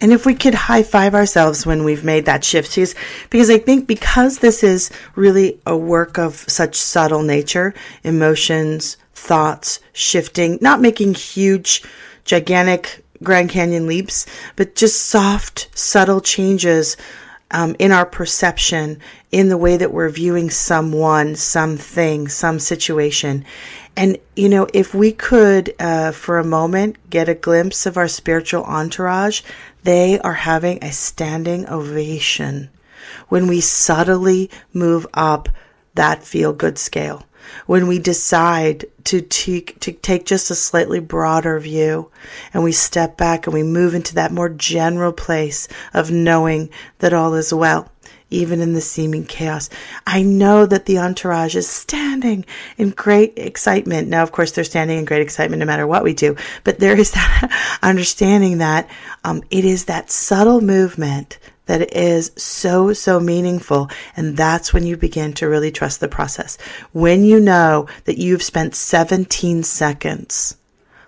[0.00, 2.94] And if we could high five ourselves when we've made that shift, because,
[3.30, 9.80] because I think because this is really a work of such subtle nature, emotions, thoughts,
[9.92, 11.82] shifting, not making huge,
[12.24, 16.96] gigantic Grand Canyon leaps, but just soft, subtle changes
[17.50, 23.44] um, in our perception, in the way that we're viewing someone, something, some situation.
[23.96, 28.08] And, you know, if we could, uh, for a moment, get a glimpse of our
[28.08, 29.42] spiritual entourage,
[29.84, 32.68] they are having a standing ovation
[33.28, 35.48] when we subtly move up
[35.94, 37.25] that feel good scale.
[37.66, 42.10] When we decide to take, to take just a slightly broader view
[42.52, 47.12] and we step back and we move into that more general place of knowing that
[47.12, 47.90] all is well
[48.30, 49.70] even in the seeming chaos.
[50.06, 52.44] I know that the entourage is standing
[52.76, 54.08] in great excitement.
[54.08, 56.98] Now, of course, they're standing in great excitement no matter what we do, but there
[56.98, 58.90] is that understanding that
[59.24, 63.90] um, it is that subtle movement that is so, so meaningful.
[64.16, 66.58] And that's when you begin to really trust the process.
[66.92, 70.56] When you know that you've spent 17 seconds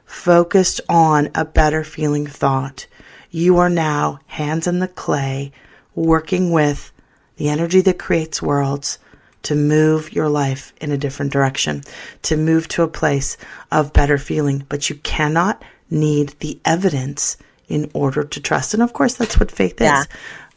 [0.05, 2.87] focused on a better feeling thought,
[3.31, 5.53] you are now hands in the clay
[5.95, 6.93] working with
[7.37, 8.99] the energy that creates worlds
[9.43, 11.83] to move your life in a different direction,
[12.23, 13.37] to move to a place
[13.71, 14.65] of better feeling.
[14.69, 17.37] But you cannot need the evidence
[17.69, 18.75] in order to trust.
[18.75, 20.01] And of course, that's what faith Yeah.
[20.01, 20.09] is.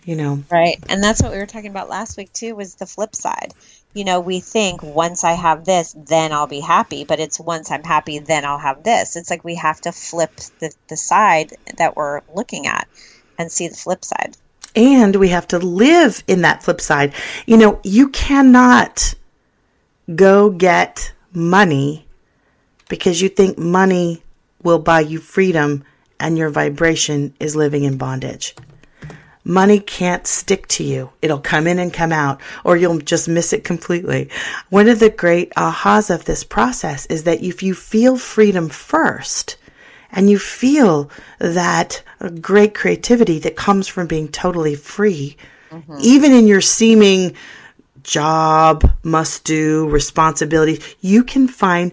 [0.04, 0.80] You know, Right.
[0.90, 3.54] And that's what we were talking about last week too was the flip side.
[3.94, 7.70] You know, we think once I have this, then I'll be happy, but it's once
[7.70, 9.16] I'm happy, then I'll have this.
[9.16, 12.88] It's like we have to flip the, the side that we're looking at
[13.38, 14.38] and see the flip side.
[14.76, 17.14] and we have to live in that flip side.
[17.46, 19.14] You know, you cannot
[20.16, 22.06] go get money
[22.90, 24.24] because you think money
[24.64, 25.84] will buy you freedom
[26.20, 28.56] and your vibration is living in bondage.
[29.44, 31.10] Money can't stick to you.
[31.22, 34.30] It'll come in and come out, or you'll just miss it completely.
[34.70, 39.58] One of the great ahas of this process is that if you feel freedom first,
[40.12, 42.04] and you feel that
[42.42, 45.38] great creativity that comes from being totally free,
[45.70, 45.98] mm-hmm.
[46.02, 47.34] even in your seeming
[48.04, 51.92] job, must do, responsibility, you can find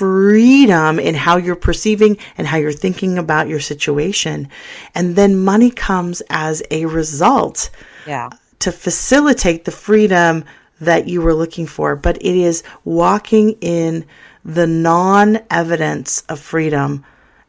[0.00, 4.48] freedom in how you're perceiving and how you're thinking about your situation.
[4.94, 7.68] And then money comes as a result
[8.06, 8.30] Yeah.
[8.60, 10.44] to facilitate the freedom
[10.80, 11.96] that you were looking for.
[11.96, 14.06] But it is walking in
[14.42, 17.04] the non evidence of freedom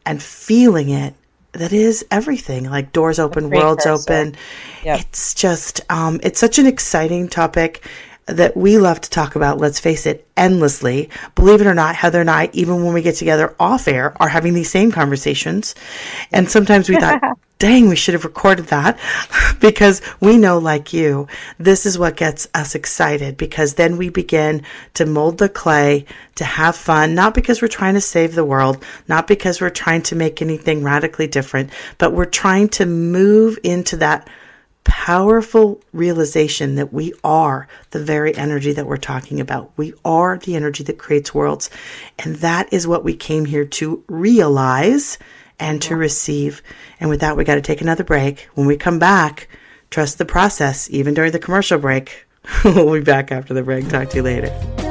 [0.06, 1.14] and feeling it
[1.54, 4.36] that is everything like doors open, worlds open.
[4.84, 5.00] Yep.
[5.00, 7.86] It's just, um, it's such an exciting topic
[8.38, 11.10] that we love to talk about, let's face it, endlessly.
[11.36, 14.30] Believe it or not, Heather and I, even when we get together off air, are
[14.30, 15.76] having these same conversations.
[16.32, 17.22] And sometimes we thought,
[17.60, 19.00] dang, we should have recorded that
[19.60, 21.28] because we know, like you,
[21.60, 24.64] this is what gets us excited because then we begin
[24.96, 26.06] to mold the clay,
[26.36, 30.02] to have fun, not because we're trying to save the world, not because we're trying
[30.02, 31.70] to make anything radically different,
[32.00, 34.28] but we're trying to move into that
[34.84, 39.72] powerful realization that we are the very energy that we're talking about.
[39.78, 41.70] We are the energy that creates worlds.
[42.20, 45.18] And that is what we came here to realize
[45.60, 46.62] and to receive.
[47.00, 48.50] And with that, we got to take another break.
[48.56, 49.48] When we come back,
[49.90, 52.28] trust the process, even during the commercial break.
[52.66, 53.88] we'll be back after the break.
[53.88, 54.91] Talk to you later.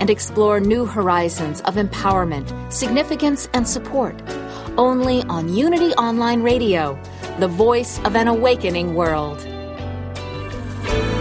[0.00, 4.20] and explore new horizons of empowerment, significance, and support.
[4.78, 6.98] Only on Unity Online Radio,
[7.38, 9.38] the voice of an awakening world.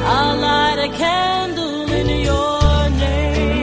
[0.08, 3.56] I'll light a candle in your name.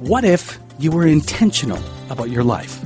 [0.00, 2.85] What if you were intentional about your life,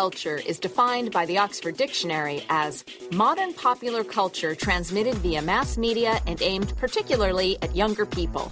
[0.00, 6.18] Culture is defined by the Oxford Dictionary as modern popular culture transmitted via mass media
[6.26, 8.50] and aimed particularly at younger people.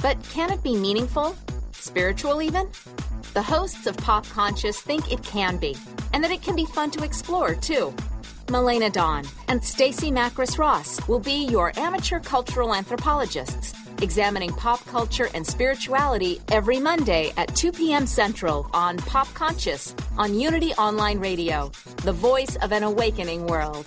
[0.00, 1.34] But can it be meaningful?
[1.72, 2.70] Spiritual, even?
[3.34, 5.74] The hosts of Pop Conscious think it can be,
[6.12, 7.92] and that it can be fun to explore, too.
[8.46, 15.28] Melena Dawn and Stacy Macris Ross will be your amateur cultural anthropologists, examining pop culture
[15.34, 18.06] and spirituality every Monday at 2 p.m.
[18.06, 21.70] Central on Pop Conscious on Unity Online Radio,
[22.04, 23.86] the voice of an awakening world.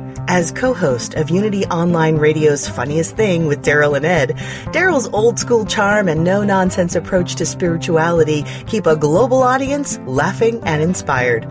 [0.31, 4.37] As co host of Unity Online Radio's Funniest Thing with Daryl and Ed,
[4.71, 10.61] Daryl's old school charm and no nonsense approach to spirituality keep a global audience laughing
[10.63, 11.45] and inspired.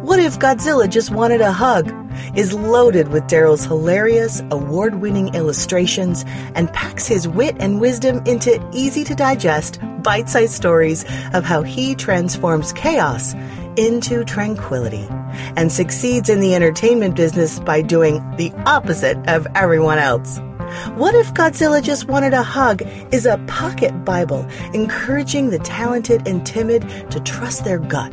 [0.00, 1.92] What if Godzilla just wanted a hug?
[2.34, 6.24] is loaded with Daryl's hilarious, award winning illustrations
[6.54, 11.04] and packs his wit and wisdom into easy to digest, bite sized stories
[11.34, 13.34] of how he transforms chaos
[13.76, 15.06] into tranquility
[15.56, 20.40] and succeeds in the entertainment business by doing the opposite of everyone else.
[20.94, 26.44] What if Godzilla Just Wanted a Hug is a pocket Bible encouraging the talented and
[26.44, 28.12] timid to trust their gut,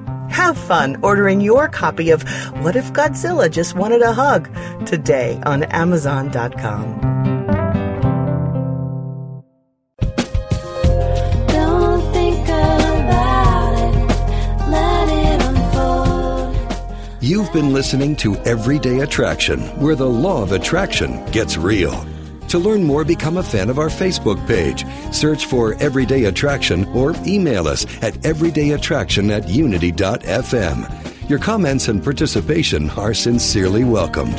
[0.31, 2.23] Have fun ordering your copy of
[2.63, 4.49] What If Godzilla Just Wanted a Hug
[4.85, 7.01] today on Amazon.com.
[11.47, 14.07] Don't think about it.
[14.69, 16.55] Let it unfold.
[17.21, 22.05] You've been listening to Everyday Attraction, where the law of attraction gets real.
[22.51, 24.85] To learn more, become a fan of our Facebook page.
[25.15, 31.29] Search for Everyday Attraction or email us at everydayattraction at unity.fm.
[31.29, 34.37] Your comments and participation are sincerely welcomed.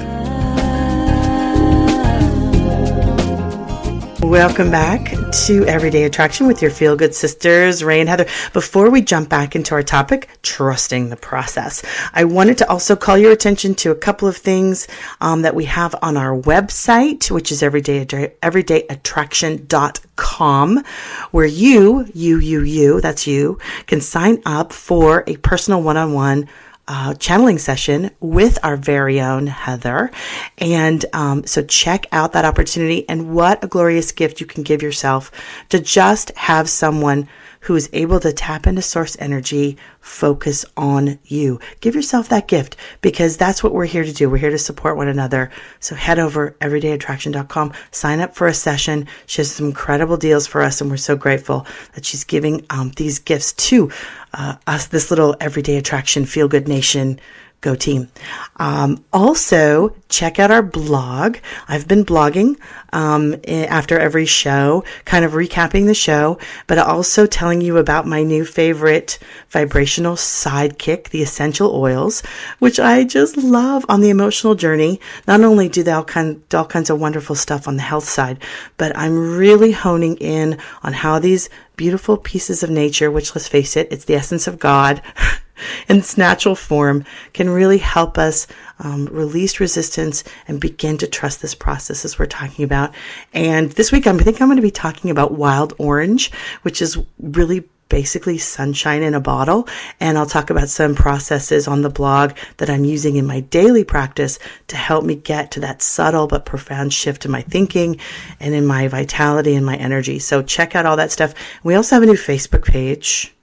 [4.32, 5.12] Welcome back
[5.44, 8.24] to Everyday Attraction with your feel good sisters, Ray and Heather.
[8.54, 13.18] Before we jump back into our topic, trusting the process, I wanted to also call
[13.18, 14.88] your attention to a couple of things
[15.20, 20.84] um, that we have on our website, which is everyday, everydayattraction.com,
[21.32, 26.14] where you, you, you, you, that's you, can sign up for a personal one on
[26.14, 26.48] one
[26.88, 30.10] uh, channeling session with our very own Heather.
[30.58, 34.82] And um, so check out that opportunity and what a glorious gift you can give
[34.82, 35.30] yourself
[35.68, 37.28] to just have someone
[37.62, 41.60] who is able to tap into source energy, focus on you.
[41.80, 44.28] Give yourself that gift because that's what we're here to do.
[44.28, 45.50] We're here to support one another.
[45.80, 49.06] So head over everydayattraction.com, sign up for a session.
[49.26, 52.90] She has some incredible deals for us, and we're so grateful that she's giving um,
[52.96, 53.90] these gifts to
[54.34, 57.20] uh, us, this little everyday attraction, feel good nation
[57.62, 58.08] Go team.
[58.56, 61.36] Um, also, check out our blog.
[61.68, 62.58] I've been blogging
[62.92, 68.24] um, after every show, kind of recapping the show, but also telling you about my
[68.24, 72.22] new favorite vibrational sidekick, the essential oils,
[72.58, 75.00] which I just love on the emotional journey.
[75.28, 78.42] Not only do they all, kind, all kinds of wonderful stuff on the health side,
[78.76, 83.76] but I'm really honing in on how these beautiful pieces of nature, which let's face
[83.76, 85.00] it, it's the essence of God.
[85.88, 88.46] in its natural form can really help us
[88.78, 92.94] um, release resistance and begin to trust this process as we're talking about.
[93.32, 96.32] And this week, I think I'm going to be talking about wild orange,
[96.62, 99.68] which is really basically sunshine in a bottle.
[100.00, 103.84] And I'll talk about some processes on the blog that I'm using in my daily
[103.84, 104.38] practice
[104.68, 108.00] to help me get to that subtle but profound shift in my thinking
[108.40, 110.18] and in my vitality and my energy.
[110.18, 111.34] So check out all that stuff.
[111.64, 113.34] We also have a new Facebook page,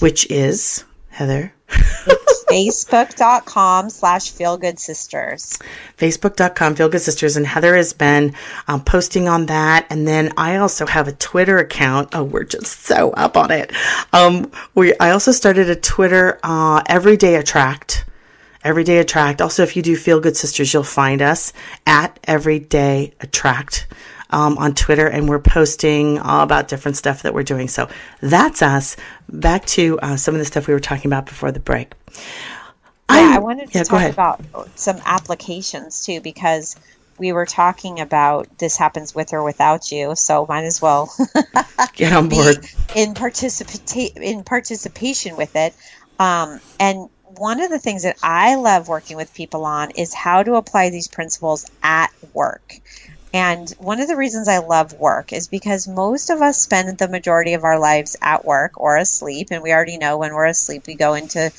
[0.00, 0.84] which is
[1.16, 1.50] Heather?
[2.50, 5.58] Facebook.com slash feel good sisters.
[5.96, 7.38] Facebook.com feel good sisters.
[7.38, 8.34] And Heather has been
[8.68, 9.86] um, posting on that.
[9.88, 12.10] And then I also have a Twitter account.
[12.12, 13.72] Oh, we're just so up on it.
[14.12, 18.04] Um, we, I also started a Twitter, uh, Everyday Attract.
[18.62, 19.40] Everyday Attract.
[19.40, 21.54] Also, if you do Feel Good Sisters, you'll find us
[21.86, 23.86] at Everyday Attract
[24.30, 27.68] um, on Twitter, and we're posting all about different stuff that we're doing.
[27.68, 27.88] So
[28.20, 28.96] that's us.
[29.28, 31.94] Back to uh, some of the stuff we were talking about before the break.
[33.08, 34.40] Yeah, I wanted to yeah, talk about
[34.74, 36.76] some applications too because
[37.18, 41.12] we were talking about this happens with or without you, so might as well
[41.94, 42.66] Get on board.
[42.94, 45.74] in participate in participation with it.
[46.18, 50.42] Um, and one of the things that I love working with people on is how
[50.42, 52.80] to apply these principles at work.
[53.32, 57.08] And one of the reasons I love work is because most of us spend the
[57.08, 59.48] majority of our lives at work or asleep.
[59.50, 61.52] And we already know when we're asleep, we go into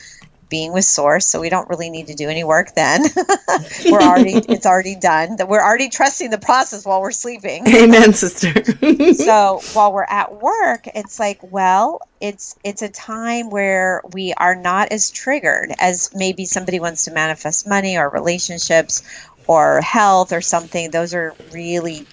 [0.49, 3.03] being with source so we don't really need to do any work then
[3.91, 8.13] we're already it's already done that we're already trusting the process while we're sleeping Amen,
[8.13, 8.53] sister.
[9.13, 14.55] so while we're at work it's like well it's it's a time where we are
[14.55, 19.03] not as triggered as maybe somebody wants to manifest money or relationships
[19.47, 22.05] or health or something those are really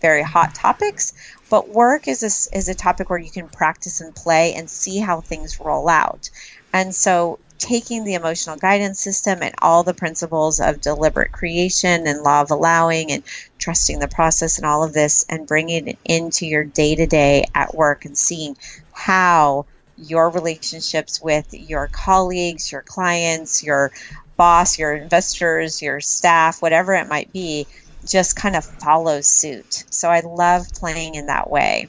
[0.00, 1.12] very hot topics.
[1.50, 4.98] But work is a, is a topic where you can practice and play and see
[4.98, 6.30] how things roll out.
[6.72, 12.22] And so taking the emotional guidance system and all the principles of deliberate creation and
[12.22, 13.24] law of allowing and
[13.58, 17.46] trusting the process and all of this and bringing it into your day to day
[17.54, 18.56] at work and seeing
[18.92, 19.66] how
[19.96, 23.90] your relationships with your colleagues, your clients, your
[24.36, 27.66] boss, your investors, your staff, whatever it might be,
[28.06, 29.84] just kind of follows suit.
[29.90, 31.88] So I love playing in that way.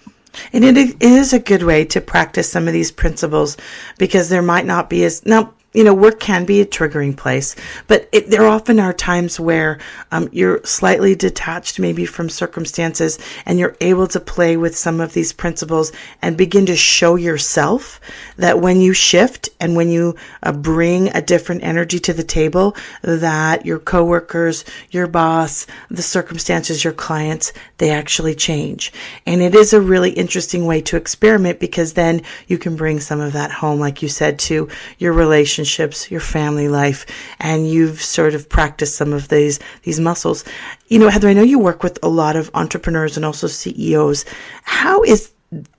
[0.54, 3.58] And it is a good way to practice some of these principles
[3.98, 7.56] because there might not be as now you know, work can be a triggering place,
[7.86, 9.78] but it, there often are times where
[10.12, 15.14] um, you're slightly detached, maybe from circumstances, and you're able to play with some of
[15.14, 15.92] these principles
[16.24, 18.02] and begin to show yourself
[18.38, 22.76] that when you shift and when you uh, bring a different energy to the table,
[23.04, 28.92] that your coworkers, your boss, the circumstances, your clients, they actually change.
[29.28, 33.20] And it is a really interesting way to experiment because then you can bring some
[33.20, 37.06] of that home, like you said, to your relationship relationships, your family life,
[37.40, 40.46] and you've sort of practiced some of these these muscles.
[40.88, 44.26] You know, Heather, I know you work with a lot of entrepreneurs and also CEOs.
[44.64, 45.32] How is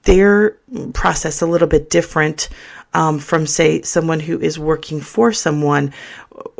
[0.02, 0.56] their
[0.92, 2.48] process a little bit different
[2.94, 5.92] um, from, say, someone who is working for someone?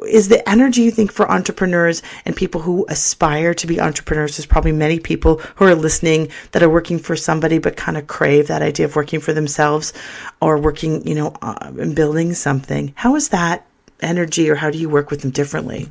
[0.07, 4.37] Is the energy you think for entrepreneurs and people who aspire to be entrepreneurs?
[4.37, 8.07] There's probably many people who are listening that are working for somebody but kind of
[8.07, 9.93] crave that idea of working for themselves
[10.41, 12.93] or working, you know, uh, and building something.
[12.97, 13.67] How is that
[14.01, 15.89] energy or how do you work with them differently?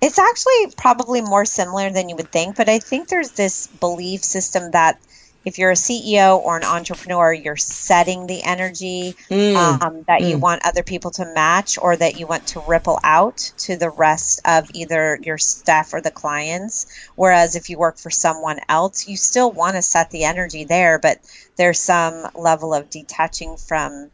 [0.00, 4.22] It's actually probably more similar than you would think, but I think there's this belief
[4.22, 5.00] system that
[5.44, 9.82] if you're a CEO or an entrepreneur, you're setting the energy Mm.
[9.82, 10.40] um, that you Mm.
[10.40, 14.40] want other people to match or that you want to ripple out to the rest
[14.44, 16.86] of either your staff or the clients.
[17.16, 20.98] Whereas if you work for someone else, you still want to set the energy there,
[20.98, 21.18] but
[21.56, 24.10] there's some level of detaching from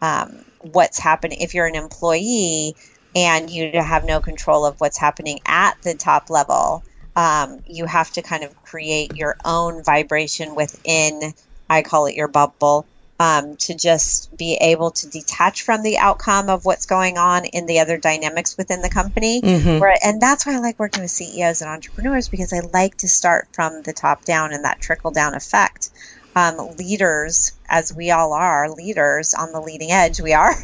[0.00, 1.38] um, what's happening.
[1.40, 2.76] If you're an employee
[3.14, 6.84] and you have no control of what's happening at the top level,
[7.16, 11.32] um, you have to kind of create your own vibration within,
[11.68, 12.86] I call it your bubble,
[13.18, 17.64] um, to just be able to detach from the outcome of what's going on in
[17.64, 19.40] the other dynamics within the company.
[19.40, 19.80] Mhm.
[19.80, 23.08] Where, and that's why I like working with CEOs and entrepreneurs because I like to
[23.08, 25.88] start from the top down and that trickle down effect.
[26.34, 30.54] Um, leaders, as we all are, leaders on the leading edge, we are.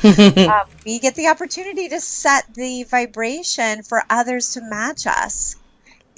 [0.04, 5.56] um, we get the opportunity to set the vibration for others to match us.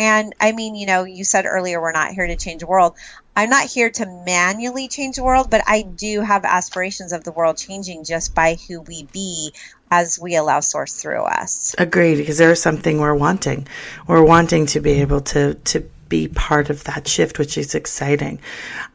[0.02, 2.96] And I mean, you know, you said earlier we're not here to change the world.
[3.36, 7.30] I'm not here to manually change the world, but I do have aspirations of the
[7.30, 9.52] world changing just by who we be
[9.92, 11.76] as we allow source through us.
[11.78, 13.68] Agreed, because there's something we're wanting.
[14.08, 18.40] We're wanting to be able to to be part of that shift, which is exciting.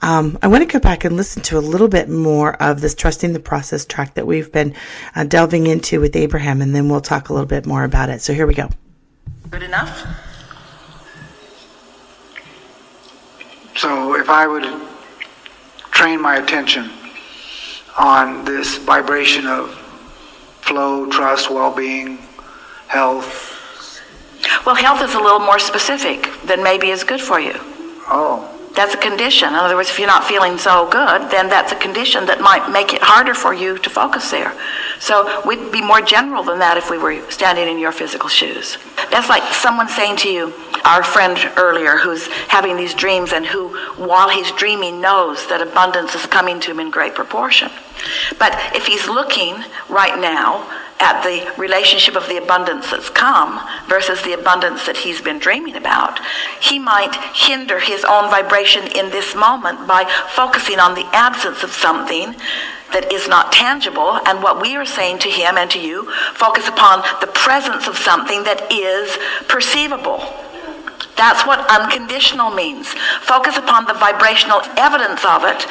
[0.01, 2.93] Um, I want to go back and listen to a little bit more of this
[2.93, 4.75] trusting the process track that we've been
[5.15, 8.21] uh, delving into with Abraham, and then we'll talk a little bit more about it.
[8.21, 8.69] So here we go.
[9.49, 10.26] Good enough?
[13.77, 14.65] So if I would
[15.91, 16.89] train my attention
[17.95, 19.71] on this vibration of
[20.61, 22.17] flow, trust, well-being,
[22.87, 24.01] health.
[24.65, 27.53] Well, health is a little more specific than maybe is good for you.
[28.09, 28.56] Oh.
[28.77, 29.49] That's a condition.
[29.49, 32.69] In other words, if you're not feeling so good, then that's a condition that might
[32.71, 34.53] make it harder for you to focus there.
[34.99, 38.77] So we'd be more general than that if we were standing in your physical shoes.
[39.09, 40.53] That's like someone saying to you,
[40.85, 46.13] our friend earlier who's having these dreams and who, while he's dreaming, knows that abundance
[46.13, 47.71] is coming to him in great proportion.
[48.37, 49.55] But if he's looking
[49.89, 50.69] right now
[50.99, 55.75] at the relationship of the abundance that's come versus the abundance that he's been dreaming
[55.75, 56.19] about,
[56.61, 61.71] he might hinder his own vibration in this moment by focusing on the absence of
[61.71, 62.35] something
[62.93, 64.19] that is not tangible.
[64.25, 67.97] And what we are saying to him and to you, focus upon the presence of
[67.97, 69.17] something that is
[69.47, 70.21] perceivable.
[71.17, 72.87] That's what unconditional means.
[73.21, 75.65] Focus upon the vibrational evidence of it.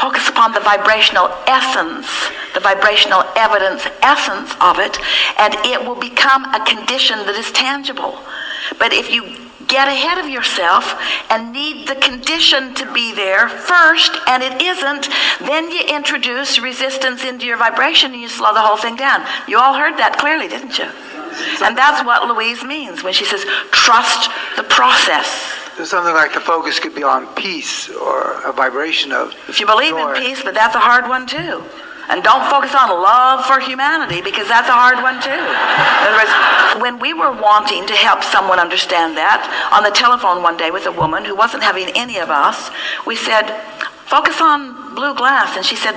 [0.00, 2.08] Focus upon the vibrational essence,
[2.54, 4.98] the vibrational evidence essence of it,
[5.38, 8.18] and it will become a condition that is tangible.
[8.78, 9.36] But if you
[9.68, 10.96] get ahead of yourself
[11.30, 15.08] and need the condition to be there first and it isn't,
[15.40, 19.24] then you introduce resistance into your vibration and you slow the whole thing down.
[19.46, 20.88] You all heard that clearly, didn't you?
[21.64, 25.28] And that's what Louise means when she says, trust the process.
[25.80, 29.64] So something like the focus could be on peace or a vibration of If you
[29.64, 30.12] believe joy.
[30.12, 31.64] in peace, but that's a hard one too.
[32.10, 35.32] And don't focus on love for humanity because that's a hard one too.
[35.32, 39.40] In other words, when we were wanting to help someone understand that
[39.72, 42.70] on the telephone one day with a woman who wasn't having any of us,
[43.06, 43.48] we said,
[44.04, 45.56] focus on blue glass.
[45.56, 45.96] And she said,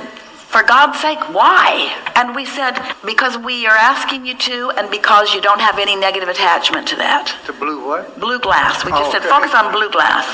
[0.54, 1.90] For God's sake, why?
[2.16, 5.96] And we said, Because we are asking you to, and because you don't have any
[5.96, 7.34] negative attachment to that.
[7.48, 8.20] To blue what?
[8.20, 8.86] Blue glass.
[8.86, 9.30] We just Oh, said, okay.
[9.30, 10.30] focus on blue glass.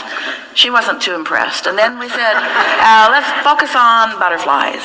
[0.55, 1.67] She wasn't too impressed.
[1.67, 4.83] And then we said, uh, let's focus on butterflies.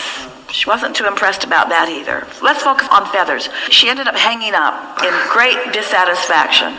[0.53, 2.29] She wasn't too impressed about that either.
[2.41, 3.49] Let's focus on feathers.
[3.71, 6.79] She ended up hanging up in great dissatisfaction.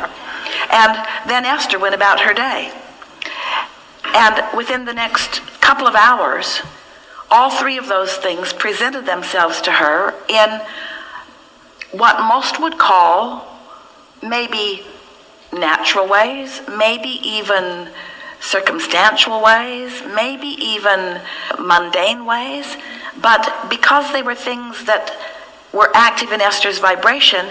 [0.72, 0.95] And
[1.28, 2.72] then Esther went about her day.
[4.16, 6.62] And within the next couple of hours,
[7.30, 10.61] all three of those things presented themselves to her in
[11.91, 13.47] what most would call
[14.21, 14.86] maybe
[15.53, 17.89] natural ways, maybe even
[18.39, 21.19] circumstantial ways, maybe even
[21.59, 22.78] mundane ways.
[23.21, 25.15] But because they were things that
[25.73, 27.47] were active in Esther's vibration,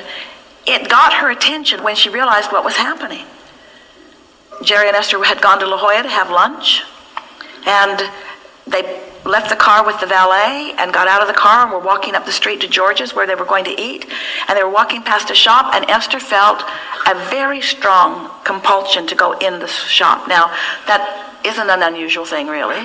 [0.66, 3.24] it got her attention when she realized what was happening.
[4.62, 6.82] Jerry and Esther had gone to La Jolla to have lunch,
[7.66, 8.10] and
[8.66, 11.78] they left the car with the valet and got out of the car and were
[11.78, 14.06] walking up the street to George's where they were going to eat.
[14.48, 16.62] And they were walking past a shop, and Esther felt
[17.06, 20.28] a very strong compulsion to go in the shop.
[20.28, 20.48] Now,
[20.86, 22.80] that isn't an unusual thing, really.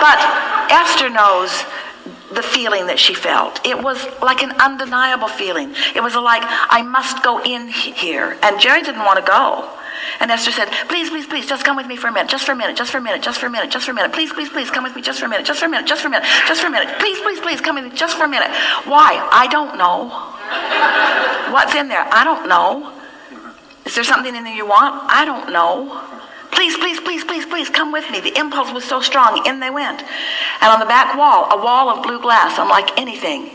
[0.00, 0.18] but
[0.70, 1.64] Esther knows
[2.34, 3.64] the feeling that she felt.
[3.64, 5.74] It was like an undeniable feeling.
[5.94, 8.36] It was like, I must go in here.
[8.42, 9.70] And Jerry didn't want to go.
[10.20, 12.52] And Esther said, Please, please, please, just come with me for a minute, just for
[12.52, 14.12] a minute, just for a minute, just for a minute, just for a minute.
[14.12, 16.02] Please, please, please, come with me just for a minute, just for a minute, just
[16.02, 16.98] for a minute, just for a minute.
[16.98, 18.50] Please, please, please, come with me just for a minute.
[18.84, 19.28] Why?
[19.32, 20.08] I don't know.
[21.52, 22.06] What's in there?
[22.12, 22.92] I don't know.
[23.84, 25.04] Is there something in there you want?
[25.10, 26.02] I don't know.
[26.52, 28.20] Please, please, please, please, please come with me.
[28.20, 29.44] The impulse was so strong.
[29.46, 30.02] In they went.
[30.60, 33.50] And on the back wall, a wall of blue glass, unlike anything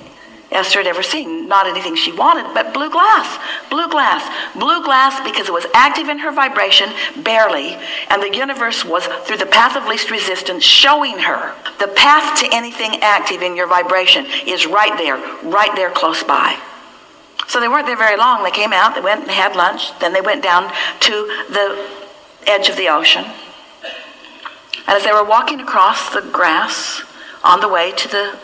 [0.52, 1.48] Esther had ever seen.
[1.48, 3.40] Not anything she wanted, but blue glass.
[3.70, 4.28] Blue glass.
[4.56, 6.90] Blue glass because it was active in her vibration,
[7.24, 7.78] barely.
[8.10, 12.50] And the universe was, through the path of least resistance, showing her the path to
[12.52, 16.60] anything active in your vibration is right there, right there close by.
[17.48, 18.44] So they weren't there very long.
[18.44, 20.72] They came out, they went and had lunch, then they went down
[21.02, 21.12] to
[21.50, 21.90] the
[22.46, 23.26] edge of the ocean.
[24.88, 27.04] And as they were walking across the grass
[27.44, 28.40] on the way to the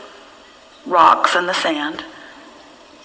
[0.86, 2.04] rocks and the sand,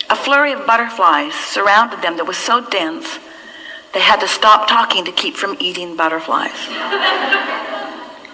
[0.08, 3.18] a flurry of butterflies surrounded them that was so dense
[3.92, 6.68] they had to stop talking to keep from eating butterflies.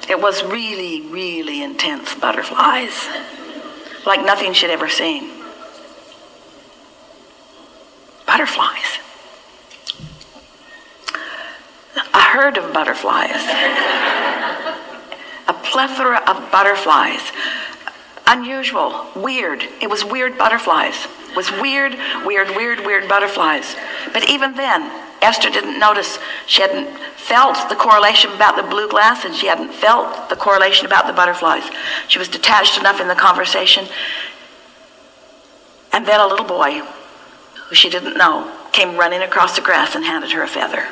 [0.09, 3.09] It was really, really intense butterflies,
[4.05, 5.31] like nothing she'd ever seen.
[8.27, 8.99] Butterflies.
[11.97, 13.43] A herd of butterflies.
[15.49, 17.33] A plethora of butterflies.
[18.27, 19.63] Unusual, weird.
[19.81, 21.07] It was weird butterflies.
[21.31, 23.77] It was weird, weird, weird, weird butterflies.
[24.13, 24.91] But even then,
[25.23, 26.19] Esther didn't notice.
[26.47, 30.87] She hadn't felt the correlation about the blue glass and she hadn't felt the correlation
[30.87, 31.65] about the butterflies.
[32.09, 33.87] She was detached enough in the conversation.
[35.93, 36.83] And then a little boy,
[37.69, 40.87] who she didn't know, came running across the grass and handed her a feather.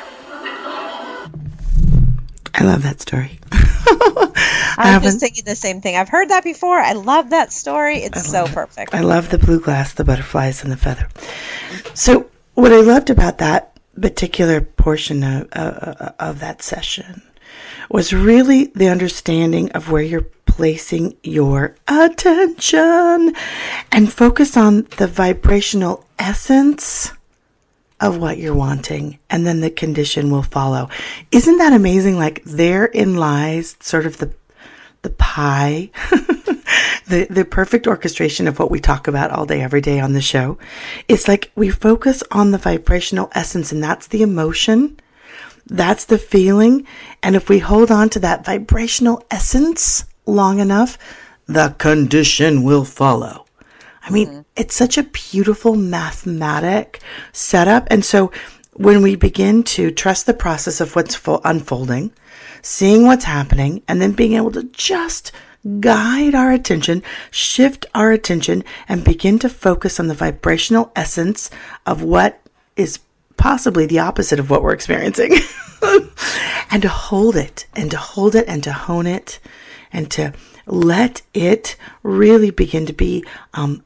[2.53, 3.39] I love that story.
[4.77, 5.95] I was haven't- just thinking the same thing.
[5.95, 6.79] I've heard that before.
[6.79, 7.97] I love that story.
[7.99, 8.93] It's so perfect.
[8.93, 11.07] I love the blue glass, the butterflies, and the feather.
[11.93, 17.21] So, what I loved about that particular portion of, uh, of that session
[17.89, 23.33] was really the understanding of where you're placing your attention
[23.91, 27.11] and focus on the vibrational essence
[27.99, 30.89] of what you're wanting, and then the condition will follow.
[31.31, 32.17] Isn't that amazing?
[32.17, 34.33] Like, therein lies sort of the
[35.01, 35.91] the pie,
[37.07, 40.21] the the perfect orchestration of what we talk about all day, every day on the
[40.21, 40.57] show.
[41.07, 44.99] It's like we focus on the vibrational essence, and that's the emotion,
[45.67, 46.87] that's the feeling,
[47.21, 50.97] and if we hold on to that vibrational essence long enough,
[51.45, 53.44] the condition will follow.
[54.05, 57.01] I mean, it's such a beautiful mathematic
[57.33, 58.31] setup, and so
[58.73, 62.11] when we begin to trust the process of what's fo- unfolding,
[62.61, 65.31] seeing what's happening, and then being able to just
[65.79, 67.01] guide our attention,
[67.31, 71.49] shift our attention, and begin to focus on the vibrational essence
[71.87, 72.39] of what
[72.75, 72.99] is
[73.37, 75.33] possibly the opposite of what we're experiencing.
[76.69, 79.39] and to hold it, and to hold it, and to hone it,
[79.91, 80.33] and to
[80.67, 83.83] let it really begin to be um,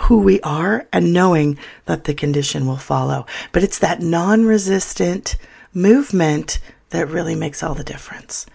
[0.00, 3.26] who we are and knowing that the condition will follow.
[3.52, 5.36] But it's that non resistant
[5.72, 6.58] movement
[6.90, 8.46] that really makes all the difference.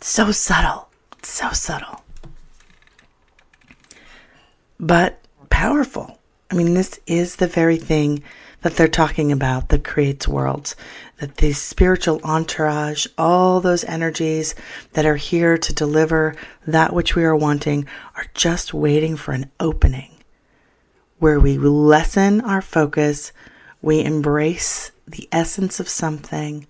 [0.00, 0.88] So subtle,
[1.22, 2.02] so subtle,
[4.78, 5.20] but
[5.50, 6.18] powerful.
[6.50, 8.22] I mean, this is the very thing
[8.62, 10.76] that they're talking about that creates worlds.
[11.18, 14.54] That the spiritual entourage, all those energies
[14.92, 16.34] that are here to deliver
[16.66, 17.86] that which we are wanting,
[18.16, 20.15] are just waiting for an opening
[21.18, 23.32] where we lessen our focus,
[23.82, 26.66] we embrace the essence of something,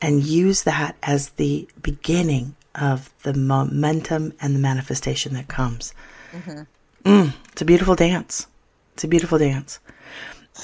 [0.00, 5.94] and use that as the beginning of the momentum and the manifestation that comes.
[6.32, 6.62] Mm-hmm.
[7.04, 8.46] Mm, it's a beautiful dance.
[8.94, 9.80] It's a beautiful dance.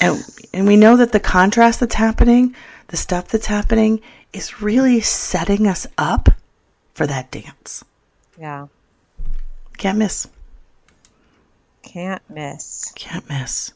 [0.01, 2.55] And, and we know that the contrast that's happening,
[2.87, 4.01] the stuff that's happening,
[4.33, 6.29] is really setting us up
[6.93, 7.83] for that dance.
[8.39, 8.67] Yeah.
[9.77, 10.27] Can't miss.
[11.85, 12.91] Can't miss.
[12.95, 13.71] Can't miss.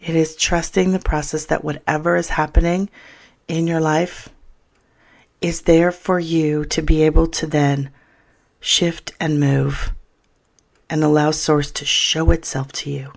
[0.00, 2.88] It is trusting the process that whatever is happening
[3.46, 4.28] in your life
[5.40, 7.90] is there for you to be able to then
[8.60, 9.92] shift and move
[10.90, 13.12] and allow Source to show itself to you,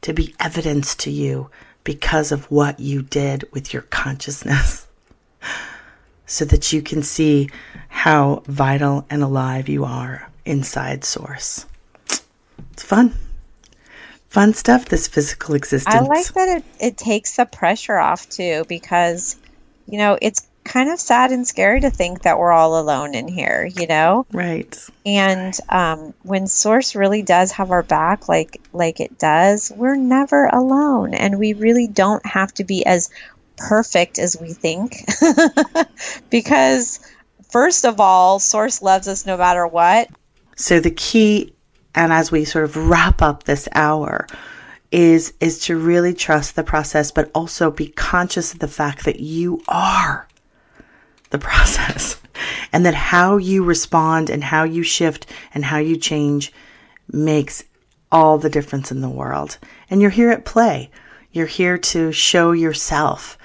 [0.00, 1.50] to be evidence to you
[1.84, 4.86] because of what you did with your consciousness,
[6.26, 7.50] so that you can see
[7.88, 11.66] how vital and alive you are inside Source.
[12.72, 13.14] It's fun.
[14.30, 15.92] Fun stuff, this physical existence.
[15.92, 19.36] I like that it, it takes the pressure off too because,
[19.86, 23.26] you know, it's kind of sad and scary to think that we're all alone in
[23.26, 24.24] here, you know?
[24.32, 24.78] Right.
[25.04, 30.46] And um, when Source really does have our back, like like it does, we're never
[30.46, 33.10] alone, and we really don't have to be as
[33.56, 34.94] perfect as we think,
[36.30, 37.00] because
[37.50, 40.08] first of all, Source loves us no matter what.
[40.54, 41.52] So the key,
[41.94, 44.26] and as we sort of wrap up this hour,
[44.90, 49.20] is is to really trust the process, but also be conscious of the fact that
[49.20, 50.26] you are
[51.30, 52.20] the process,
[52.72, 56.52] and that how you respond and how you shift and how you change
[57.12, 57.64] makes
[58.12, 59.58] all the difference in the world.
[59.88, 60.90] And you're here at play.
[61.32, 63.38] You're here to show yourself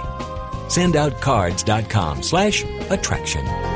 [0.69, 3.76] Sendoutcards.com slash attraction.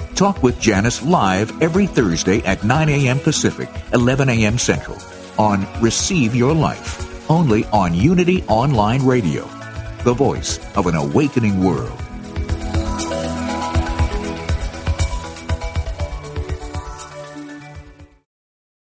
[0.15, 3.19] Talk with Janice live every Thursday at 9 a.m.
[3.19, 4.57] Pacific, 11 a.m.
[4.57, 4.97] Central
[5.37, 9.45] on Receive Your Life, only on Unity Online Radio,
[10.03, 12.00] the voice of an awakening world.